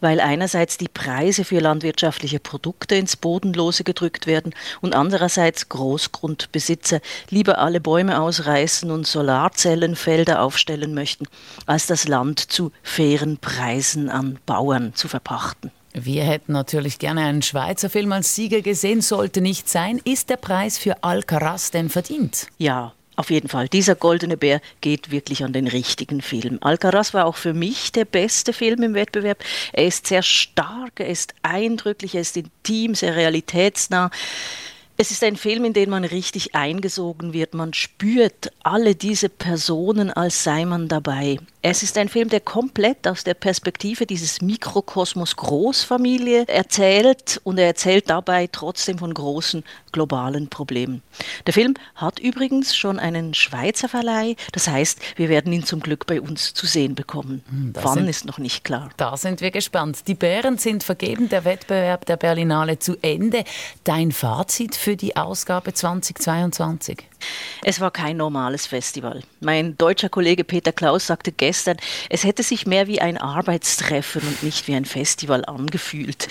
weil 0.00 0.20
einerseits 0.20 0.76
die 0.78 0.88
Preise 0.88 1.44
für 1.44 1.60
landwirtschaftliche 1.60 2.40
Produkte 2.40 2.94
ins 2.96 3.16
Bodenlose 3.16 3.84
gedrückt 3.84 4.26
werden 4.26 4.54
und 4.80 4.94
andererseits 4.94 5.68
Großgrundbesitzer 5.68 7.00
lieber 7.30 7.58
alle 7.58 7.80
Bäume 7.80 8.20
ausreißen 8.20 8.90
und 8.90 9.06
Solarzellenfelder 9.06 10.42
aufstellen 10.42 10.94
möchten, 10.94 11.26
als 11.66 11.86
das 11.86 12.08
Land 12.08 12.40
zu 12.40 12.72
fairen 12.82 13.38
Preisen 13.38 14.08
an 14.08 14.38
Bauern 14.46 14.94
zu 14.94 15.08
verpachten. 15.08 15.70
Wir 15.96 16.24
hätten 16.24 16.52
natürlich 16.52 16.98
gerne 16.98 17.22
einen 17.24 17.42
Schweizer 17.42 17.88
Film 17.88 18.10
als 18.10 18.34
Sieger 18.34 18.62
gesehen, 18.62 19.00
sollte 19.00 19.40
nicht 19.40 19.68
sein. 19.68 20.00
Ist 20.04 20.28
der 20.28 20.36
Preis 20.36 20.76
für 20.76 21.04
Alcaraz 21.04 21.70
denn 21.70 21.88
verdient? 21.88 22.48
Ja, 22.58 22.94
auf 23.16 23.30
jeden 23.30 23.48
Fall, 23.48 23.68
dieser 23.68 23.94
Goldene 23.94 24.36
Bär 24.36 24.60
geht 24.80 25.10
wirklich 25.10 25.44
an 25.44 25.52
den 25.52 25.68
richtigen 25.68 26.20
Film. 26.20 26.58
Alcaraz 26.60 27.14
war 27.14 27.26
auch 27.26 27.36
für 27.36 27.54
mich 27.54 27.92
der 27.92 28.04
beste 28.04 28.52
Film 28.52 28.82
im 28.82 28.94
Wettbewerb. 28.94 29.42
Er 29.72 29.86
ist 29.86 30.06
sehr 30.06 30.22
stark, 30.22 30.98
er 30.98 31.08
ist 31.08 31.34
eindrücklich, 31.42 32.14
er 32.14 32.22
ist 32.22 32.36
intim, 32.36 32.94
sehr 32.94 33.14
realitätsnah. 33.14 34.10
Es 34.96 35.10
ist 35.10 35.24
ein 35.24 35.36
Film, 35.36 35.64
in 35.64 35.72
den 35.72 35.90
man 35.90 36.04
richtig 36.04 36.54
eingesogen 36.54 37.32
wird. 37.32 37.54
Man 37.54 37.74
spürt 37.74 38.52
alle 38.62 38.94
diese 38.94 39.28
Personen, 39.28 40.10
als 40.10 40.44
sei 40.44 40.64
man 40.64 40.86
dabei. 40.88 41.38
Es 41.66 41.82
ist 41.82 41.96
ein 41.96 42.10
Film, 42.10 42.28
der 42.28 42.40
komplett 42.40 43.08
aus 43.08 43.24
der 43.24 43.32
Perspektive 43.32 44.04
dieses 44.04 44.42
Mikrokosmos 44.42 45.34
Großfamilie 45.36 46.46
erzählt 46.46 47.40
und 47.42 47.56
er 47.56 47.68
erzählt 47.68 48.10
dabei 48.10 48.50
trotzdem 48.52 48.98
von 48.98 49.14
großen 49.14 49.64
globalen 49.90 50.48
Problemen. 50.48 51.02
Der 51.46 51.54
Film 51.54 51.72
hat 51.94 52.18
übrigens 52.18 52.76
schon 52.76 52.98
einen 52.98 53.32
Schweizer 53.32 53.88
Verleih, 53.88 54.36
das 54.52 54.68
heißt, 54.68 55.00
wir 55.16 55.30
werden 55.30 55.54
ihn 55.54 55.64
zum 55.64 55.80
Glück 55.80 56.04
bei 56.04 56.20
uns 56.20 56.52
zu 56.52 56.66
sehen 56.66 56.94
bekommen. 56.94 57.42
Hm, 57.48 57.72
das 57.72 57.82
Wann 57.82 57.94
sind, 57.94 58.08
ist 58.08 58.26
noch 58.26 58.36
nicht 58.36 58.62
klar. 58.62 58.90
Da 58.98 59.16
sind 59.16 59.40
wir 59.40 59.50
gespannt. 59.50 60.06
Die 60.06 60.14
Bären 60.14 60.58
sind 60.58 60.84
vergeben, 60.84 61.30
der 61.30 61.46
Wettbewerb 61.46 62.04
der 62.04 62.18
Berlinale 62.18 62.78
zu 62.78 62.98
Ende. 63.00 63.42
Dein 63.84 64.12
Fazit 64.12 64.74
für 64.74 64.96
die 64.96 65.16
Ausgabe 65.16 65.72
2022? 65.72 67.08
Es 67.62 67.80
war 67.80 67.90
kein 67.90 68.16
normales 68.16 68.66
Festival. 68.66 69.22
Mein 69.40 69.76
deutscher 69.78 70.08
Kollege 70.08 70.44
Peter 70.44 70.72
Klaus 70.72 71.06
sagte 71.06 71.32
gestern, 71.32 71.76
es 72.10 72.24
hätte 72.24 72.42
sich 72.42 72.66
mehr 72.66 72.86
wie 72.86 73.00
ein 73.00 73.16
Arbeitstreffen 73.18 74.22
und 74.22 74.42
nicht 74.42 74.68
wie 74.68 74.74
ein 74.74 74.84
Festival 74.84 75.44
angefühlt. 75.44 76.28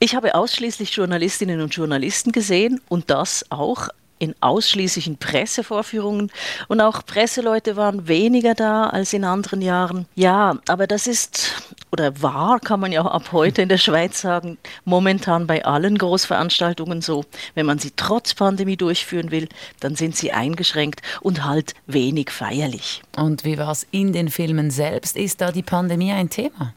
Ich 0.00 0.16
habe 0.16 0.34
ausschließlich 0.34 0.90
Journalistinnen 0.94 1.60
und 1.60 1.74
Journalisten 1.74 2.32
gesehen 2.32 2.80
und 2.88 3.10
das 3.10 3.44
auch 3.50 3.88
in 4.18 4.34
ausschließlichen 4.40 5.18
Pressevorführungen 5.18 6.30
und 6.68 6.80
auch 6.80 7.04
Presseleute 7.04 7.76
waren 7.76 8.08
weniger 8.08 8.54
da 8.54 8.88
als 8.88 9.12
in 9.12 9.24
anderen 9.24 9.60
Jahren. 9.60 10.06
Ja, 10.14 10.58
aber 10.68 10.86
das 10.86 11.06
ist 11.06 11.62
oder 11.92 12.20
war, 12.22 12.58
kann 12.58 12.80
man 12.80 12.90
ja 12.90 13.02
ab 13.02 13.30
heute 13.30 13.62
in 13.62 13.68
der 13.68 13.78
Schweiz 13.78 14.20
sagen, 14.20 14.58
momentan 14.84 15.46
bei 15.46 15.64
allen 15.64 15.96
Großveranstaltungen 15.96 17.02
so. 17.02 17.24
Wenn 17.54 17.66
man 17.66 17.78
sie 17.78 17.92
trotz 17.94 18.34
Pandemie 18.34 18.76
durchführen 18.76 19.30
will, 19.30 19.48
dann 19.78 19.94
sind 19.94 20.16
sie 20.16 20.32
eingeschränkt 20.32 21.02
und 21.20 21.44
halt 21.44 21.74
wenig 21.86 22.30
feierlich. 22.30 23.02
Und 23.16 23.44
wie 23.44 23.58
war 23.58 23.70
es 23.70 23.86
in 23.92 24.12
den 24.12 24.28
Filmen 24.28 24.70
selbst? 24.72 25.16
Ist 25.16 25.40
da 25.40 25.52
die 25.52 25.62
Pandemie 25.62 26.12
ein 26.12 26.30
Thema? 26.30 26.74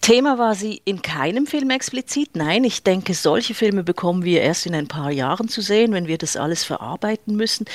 Thema 0.00 0.38
war 0.38 0.54
sie 0.54 0.80
in 0.84 1.02
keinem 1.02 1.46
Film 1.46 1.70
explizit. 1.70 2.34
Nein, 2.34 2.64
ich 2.64 2.82
denke, 2.82 3.12
solche 3.14 3.54
Filme 3.54 3.84
bekommen 3.84 4.24
wir 4.24 4.40
erst 4.40 4.66
in 4.66 4.74
ein 4.74 4.88
paar 4.88 5.10
Jahren 5.10 5.48
zu 5.48 5.60
sehen, 5.60 5.92
wenn 5.92 6.06
wir 6.06 6.16
das 6.16 6.36
alles 6.36 6.64
verarbeiten 6.64 7.36
müssen. 7.36 7.66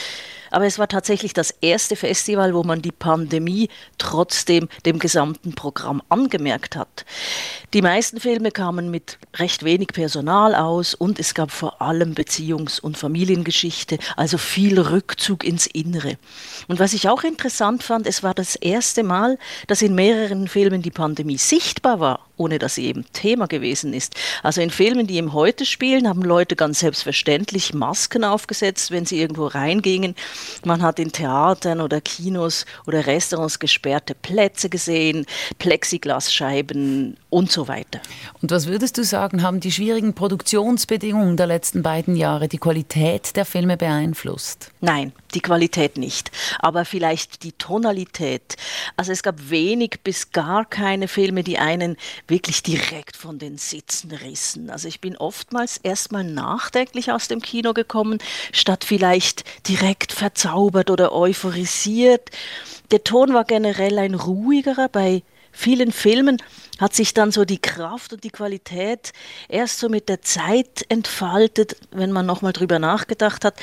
Aber 0.51 0.65
es 0.65 0.79
war 0.79 0.87
tatsächlich 0.87 1.33
das 1.33 1.51
erste 1.61 1.95
Festival, 1.95 2.53
wo 2.53 2.63
man 2.63 2.81
die 2.81 2.91
Pandemie 2.91 3.69
trotzdem 3.97 4.69
dem 4.85 4.99
gesamten 4.99 5.53
Programm 5.55 6.01
angemerkt 6.09 6.75
hat. 6.75 7.05
Die 7.73 7.81
meisten 7.81 8.19
Filme 8.19 8.51
kamen 8.51 8.89
mit 8.89 9.17
recht 9.35 9.63
wenig 9.63 9.89
Personal 9.89 10.55
aus 10.55 10.93
und 10.93 11.19
es 11.19 11.33
gab 11.33 11.51
vor 11.51 11.81
allem 11.81 12.13
Beziehungs- 12.13 12.79
und 12.79 12.97
Familiengeschichte, 12.97 13.97
also 14.15 14.37
viel 14.37 14.79
Rückzug 14.79 15.43
ins 15.43 15.67
Innere. 15.67 16.17
Und 16.67 16.79
was 16.79 16.93
ich 16.93 17.09
auch 17.09 17.23
interessant 17.23 17.83
fand, 17.83 18.07
es 18.07 18.23
war 18.23 18.33
das 18.33 18.55
erste 18.55 19.03
Mal, 19.03 19.37
dass 19.67 19.81
in 19.81 19.95
mehreren 19.95 20.47
Filmen 20.47 20.81
die 20.81 20.91
Pandemie 20.91 21.37
sichtbar 21.37 21.99
war 21.99 22.25
ohne 22.37 22.59
dass 22.59 22.75
sie 22.75 22.85
eben 22.85 23.05
Thema 23.13 23.47
gewesen 23.47 23.93
ist. 23.93 24.15
Also 24.43 24.61
in 24.61 24.69
Filmen, 24.69 25.07
die 25.07 25.17
im 25.17 25.33
Heute 25.33 25.65
spielen, 25.65 26.07
haben 26.07 26.21
Leute 26.21 26.55
ganz 26.55 26.79
selbstverständlich 26.79 27.73
Masken 27.73 28.23
aufgesetzt, 28.23 28.91
wenn 28.91 29.05
sie 29.05 29.19
irgendwo 29.19 29.47
reingingen. 29.47 30.15
Man 30.63 30.81
hat 30.81 30.99
in 30.99 31.11
Theatern 31.11 31.81
oder 31.81 32.01
Kinos 32.01 32.65
oder 32.87 33.07
Restaurants 33.07 33.59
gesperrte 33.59 34.15
Plätze 34.15 34.69
gesehen, 34.69 35.25
Plexiglasscheiben 35.59 37.17
und 37.29 37.51
so 37.51 37.67
weiter. 37.67 37.99
Und 38.41 38.51
was 38.51 38.67
würdest 38.67 38.97
du 38.97 39.03
sagen, 39.03 39.41
haben 39.41 39.59
die 39.59 39.71
schwierigen 39.71 40.13
Produktionsbedingungen 40.13 41.37
der 41.37 41.47
letzten 41.47 41.83
beiden 41.83 42.15
Jahre 42.15 42.47
die 42.47 42.57
Qualität 42.57 43.35
der 43.35 43.45
Filme 43.45 43.77
beeinflusst? 43.77 44.71
Nein, 44.81 45.13
die 45.35 45.41
Qualität 45.41 45.97
nicht, 45.97 46.31
aber 46.59 46.85
vielleicht 46.85 47.43
die 47.43 47.51
Tonalität. 47.51 48.55
Also 48.97 49.11
es 49.11 49.21
gab 49.21 49.49
wenig 49.49 49.99
bis 50.03 50.31
gar 50.31 50.65
keine 50.65 51.07
Filme, 51.07 51.43
die 51.43 51.57
einen 51.57 51.97
wirklich 52.27 52.63
direkt 52.63 53.15
von 53.15 53.37
den 53.37 53.57
Sitzen 53.57 54.11
rissen. 54.11 54.69
Also 54.69 54.87
ich 54.87 55.01
bin 55.01 55.17
oftmals 55.17 55.77
erstmal 55.77 56.23
nachdenklich 56.23 57.11
aus 57.11 57.27
dem 57.27 57.41
Kino 57.41 57.73
gekommen, 57.73 58.19
statt 58.51 58.83
vielleicht 58.83 59.43
direkt 59.67 60.11
verzaubert 60.11 60.89
oder 60.89 61.11
euphorisiert. 61.11 62.31
Der 62.91 63.03
Ton 63.03 63.33
war 63.33 63.43
generell 63.43 63.97
ein 63.99 64.15
ruhigerer. 64.15 64.89
Bei 64.89 65.23
vielen 65.51 65.91
Filmen 65.91 66.41
hat 66.79 66.93
sich 66.93 67.13
dann 67.13 67.31
so 67.31 67.45
die 67.45 67.61
Kraft 67.61 68.13
und 68.13 68.23
die 68.23 68.29
Qualität 68.29 69.13
erst 69.47 69.79
so 69.79 69.89
mit 69.89 70.09
der 70.09 70.21
Zeit 70.21 70.85
entfaltet, 70.89 71.77
wenn 71.91 72.11
man 72.11 72.25
nochmal 72.25 72.53
drüber 72.53 72.79
nachgedacht 72.79 73.45
hat. 73.45 73.55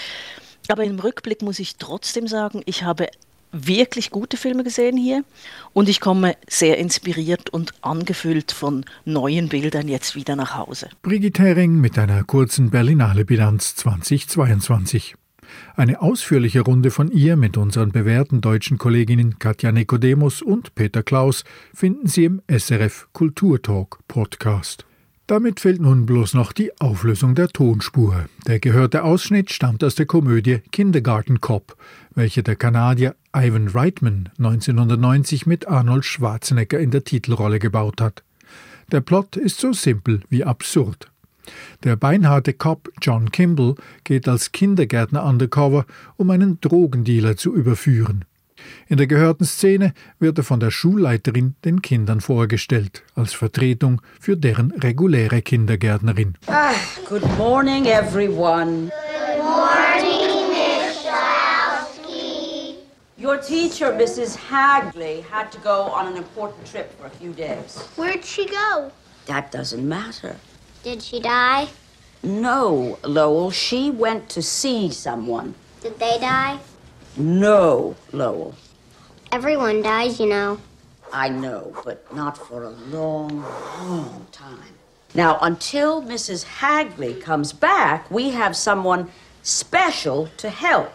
Aber 0.69 0.85
im 0.85 0.99
Rückblick 0.99 1.43
muss 1.43 1.59
ich 1.59 1.77
trotzdem 1.77 2.27
sagen, 2.27 2.63
ich 2.67 2.83
habe 2.85 3.09
wirklich 3.53 4.11
gute 4.11 4.37
Filme 4.37 4.65
gesehen 4.65 4.97
hier 4.97 5.25
und 5.73 5.89
ich 5.89 6.01
komme 6.01 6.37
sehr 6.49 6.79
inspiriert 6.79 7.51
und 7.51 7.73
angefüllt 7.83 8.53
von 8.53 8.85
neuen 9.05 9.49
Bildern 9.49 9.89
jetzt 9.89 10.17
wieder 10.17 10.37
nach 10.37 10.57
Hause. 10.57 10.89
Brigitte 11.03 11.43
Hering 11.43 11.81
mit 11.81 11.99
einer 11.99 12.25
kurzen 12.25 12.71
Berlinale 12.71 13.25
Bilanz 13.25 13.77
2022. 13.77 15.17
Eine 15.77 16.01
ausführliche 16.01 16.63
Runde 16.63 16.91
von 16.91 17.11
ihr 17.11 17.37
mit 17.37 17.59
unseren 17.59 17.93
bewährten 17.93 18.41
deutschen 18.41 18.79
Kolleginnen 18.79 19.39
Katja 19.39 19.71
Nikodemus 19.71 20.41
und 20.41 20.75
Peter 20.75 21.03
Klaus 21.03 21.45
finden 21.75 22.07
Sie 22.07 22.25
im 22.25 22.43
SRF 22.49 23.09
Kulturtalk 23.13 23.99
Podcast. 24.09 24.87
Damit 25.29 25.61
fehlt 25.61 25.81
nun 25.81 26.05
bloß 26.05 26.35
noch 26.35 26.53
die 26.53 26.79
Auflösung 26.81 27.35
der 27.35 27.49
Tonspur. 27.49 28.27
Der 28.47 28.59
gehörte 28.59 29.05
Ausschnitt 29.05 29.53
stammt 29.53 29.85
aus 29.85 29.95
der 29.95 30.07
Komödie 30.07 30.59
Kindergarten 30.73 31.41
Cop, 31.41 31.77
welche 32.15 32.43
der 32.43 32.57
Kanadier 32.57 33.15
Ivan 33.35 33.69
Reitman 33.69 34.31
1990 34.39 35.47
mit 35.47 35.69
Arnold 35.69 36.05
Schwarzenegger 36.05 36.81
in 36.81 36.91
der 36.91 37.05
Titelrolle 37.05 37.61
gebaut 37.61 38.01
hat. 38.01 38.25
Der 38.91 39.01
Plot 39.01 39.37
ist 39.37 39.61
so 39.61 39.73
simpel 39.73 40.23
wie 40.29 40.45
absurd. 40.45 41.11
Der 41.85 41.97
beinharte 41.97 42.53
Cop 42.53 42.93
John 43.01 43.31
Kimball 43.31 43.77
geht 44.05 44.29
als 44.29 44.53
Kindergärtner 44.53 45.25
undercover, 45.25 45.87
um 46.17 46.31
einen 46.31 46.61
Drogendealer 46.61 47.37
zu 47.37 47.55
überführen. 47.55 48.25
In 48.89 48.97
der 48.97 49.07
gehörten 49.07 49.45
Szene 49.45 49.95
wird 50.19 50.39
er 50.39 50.45
von 50.45 50.61
der 50.61 50.71
Schulleiterin 50.71 51.55
den 51.65 51.83
Kindern 51.83 52.21
vorgestellt, 52.21 53.03
als 53.15 53.33
Vertretung 53.33 54.03
für 54.21 54.37
deren 54.37 54.73
reguläre 54.73 55.43
Kindergärtnerin. 55.43 56.37
Ah, 56.47 56.75
good 57.09 57.23
morning, 57.39 57.87
everyone. 57.87 58.91
Good 58.91 59.43
morning, 59.43 60.49
Miss 60.51 61.03
Schalowski. 61.03 62.77
Your 63.19 63.41
teacher, 63.41 63.93
Mrs. 63.93 64.37
Hagley, 64.51 65.25
had 65.31 65.51
to 65.53 65.59
go 65.61 65.91
on 65.93 66.07
an 66.07 66.17
important 66.17 66.67
trip 66.71 66.93
for 66.99 67.07
a 67.07 67.11
few 67.11 67.33
days. 67.33 67.79
Where'd 67.97 68.25
she 68.25 68.47
go? 68.47 68.91
That 69.27 69.53
doesn't 69.53 69.89
matter. 69.89 70.37
Did 70.83 71.03
she 71.03 71.21
die? 71.21 71.69
No, 72.25 72.99
Lowell, 73.03 73.51
she 73.51 73.91
went 73.91 74.29
to 74.31 74.43
see 74.43 74.91
someone. 74.91 75.55
Did 75.81 75.99
they 75.99 76.19
die? 76.21 76.59
No, 77.17 77.95
Lowell. 78.13 78.55
Everyone 79.31 79.83
dies, 79.83 80.19
you 80.19 80.27
know. 80.27 80.59
I 81.13 81.29
know, 81.29 81.75
but 81.85 82.15
not 82.15 82.39
for 82.39 82.65
a 82.65 82.71
long, 82.71 83.43
long 83.81 84.27
time. 84.33 84.75
Now, 85.15 85.39
until 85.43 86.03
Mrs. 86.03 86.45
Hagley 86.45 87.13
comes 87.15 87.53
back, 87.53 88.11
we 88.11 88.31
have 88.31 88.57
someone 88.57 89.11
special 89.43 90.29
to 90.39 90.49
help. 90.49 90.91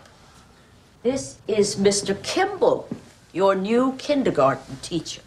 This 1.04 1.38
is 1.48 1.76
Mr. 1.76 2.22
Kimball, 2.24 2.90
your 3.32 3.54
new 3.54 3.94
kindergarten 4.00 4.78
teacher. 4.82 5.22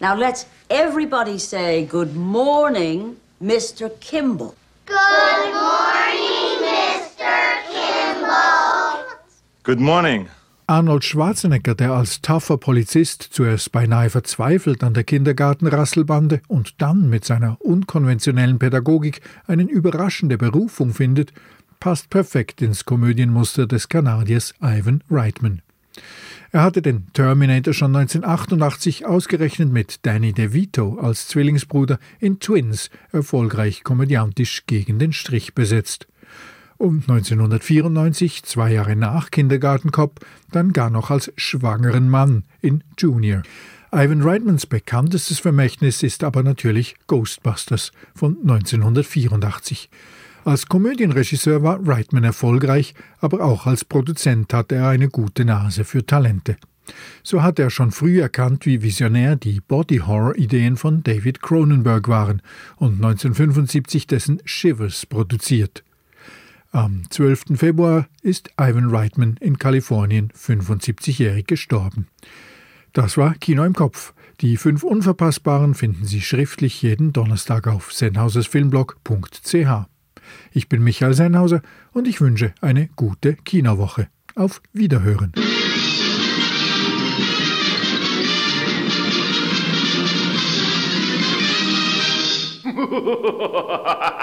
Now, 0.00 0.16
let's 0.16 0.46
everybody 0.70 1.38
say 1.38 1.84
good 1.84 2.16
morning, 2.16 3.18
Mr. 3.42 3.90
Kimball. 4.00 4.54
Good 4.86 4.96
morning, 4.96 6.01
Good 9.64 9.78
morning. 9.78 10.26
Arnold 10.66 11.04
Schwarzenegger, 11.04 11.76
der 11.76 11.92
als 11.92 12.20
tougher 12.20 12.58
Polizist 12.58 13.22
zuerst 13.22 13.70
beinahe 13.70 14.10
verzweifelt 14.10 14.82
an 14.82 14.92
der 14.92 15.04
Kindergartenrasselbande 15.04 16.40
und 16.48 16.82
dann 16.82 17.08
mit 17.08 17.24
seiner 17.24 17.60
unkonventionellen 17.60 18.58
Pädagogik 18.58 19.20
eine 19.46 19.62
überraschende 19.62 20.36
Berufung 20.36 20.92
findet, 20.92 21.32
passt 21.78 22.10
perfekt 22.10 22.60
ins 22.60 22.84
Komödienmuster 22.84 23.68
des 23.68 23.88
Kanadiers 23.88 24.52
Ivan 24.60 25.04
Reitman. 25.08 25.62
Er 26.50 26.64
hatte 26.64 26.82
den 26.82 27.06
Terminator 27.12 27.72
schon 27.72 27.94
1988 27.94 29.06
ausgerechnet 29.06 29.70
mit 29.70 30.04
Danny 30.04 30.32
DeVito 30.32 30.98
als 30.98 31.28
Zwillingsbruder 31.28 32.00
in 32.18 32.40
Twins 32.40 32.90
erfolgreich 33.12 33.84
komödiantisch 33.84 34.66
gegen 34.66 34.98
den 34.98 35.12
Strich 35.12 35.54
besetzt 35.54 36.08
und 36.82 37.08
1994, 37.08 38.42
zwei 38.42 38.72
Jahre 38.72 38.96
nach 38.96 39.30
Kindergartenkopf, 39.30 40.18
dann 40.50 40.72
gar 40.72 40.90
noch 40.90 41.10
als 41.10 41.32
schwangeren 41.36 42.10
Mann 42.10 42.42
in 42.60 42.82
Junior. 42.98 43.42
Ivan 43.92 44.22
Reitmans 44.22 44.66
bekanntestes 44.66 45.38
Vermächtnis 45.38 46.02
ist 46.02 46.24
aber 46.24 46.42
natürlich 46.42 46.96
Ghostbusters 47.06 47.92
von 48.16 48.36
1984. 48.42 49.90
Als 50.44 50.66
Komödienregisseur 50.66 51.62
war 51.62 51.78
Reitman 51.86 52.24
erfolgreich, 52.24 52.94
aber 53.20 53.44
auch 53.44 53.66
als 53.66 53.84
Produzent 53.84 54.52
hatte 54.52 54.74
er 54.74 54.88
eine 54.88 55.08
gute 55.08 55.44
Nase 55.44 55.84
für 55.84 56.04
Talente. 56.04 56.56
So 57.22 57.44
hatte 57.44 57.62
er 57.62 57.70
schon 57.70 57.92
früh 57.92 58.20
erkannt, 58.20 58.66
wie 58.66 58.82
visionär 58.82 59.36
die 59.36 59.60
Body-Horror-Ideen 59.60 60.76
von 60.76 61.04
David 61.04 61.42
Cronenberg 61.42 62.08
waren 62.08 62.42
und 62.74 62.94
1975 62.94 64.08
dessen 64.08 64.42
Shivers 64.44 65.06
produziert. 65.06 65.84
Am 66.74 67.02
12. 67.10 67.58
Februar 67.58 68.08
ist 68.22 68.48
Ivan 68.58 68.88
Reitman 68.88 69.36
in 69.40 69.58
Kalifornien 69.58 70.32
75-jährig 70.34 71.46
gestorben. 71.46 72.06
Das 72.94 73.18
war 73.18 73.34
Kino 73.34 73.62
im 73.64 73.74
Kopf. 73.74 74.14
Die 74.40 74.56
fünf 74.56 74.82
Unverpassbaren 74.82 75.74
finden 75.74 76.06
Sie 76.06 76.22
schriftlich 76.22 76.80
jeden 76.80 77.12
Donnerstag 77.12 77.66
auf 77.68 77.92
sennhausersfilmblog.ch. 77.92 79.86
Ich 80.52 80.70
bin 80.70 80.82
Michael 80.82 81.12
Sennhauser 81.12 81.60
und 81.92 82.08
ich 82.08 82.22
wünsche 82.22 82.54
eine 82.62 82.88
gute 82.96 83.34
Kinowoche. 83.34 84.08
Auf 84.34 84.62
Wiederhören. 84.72 85.32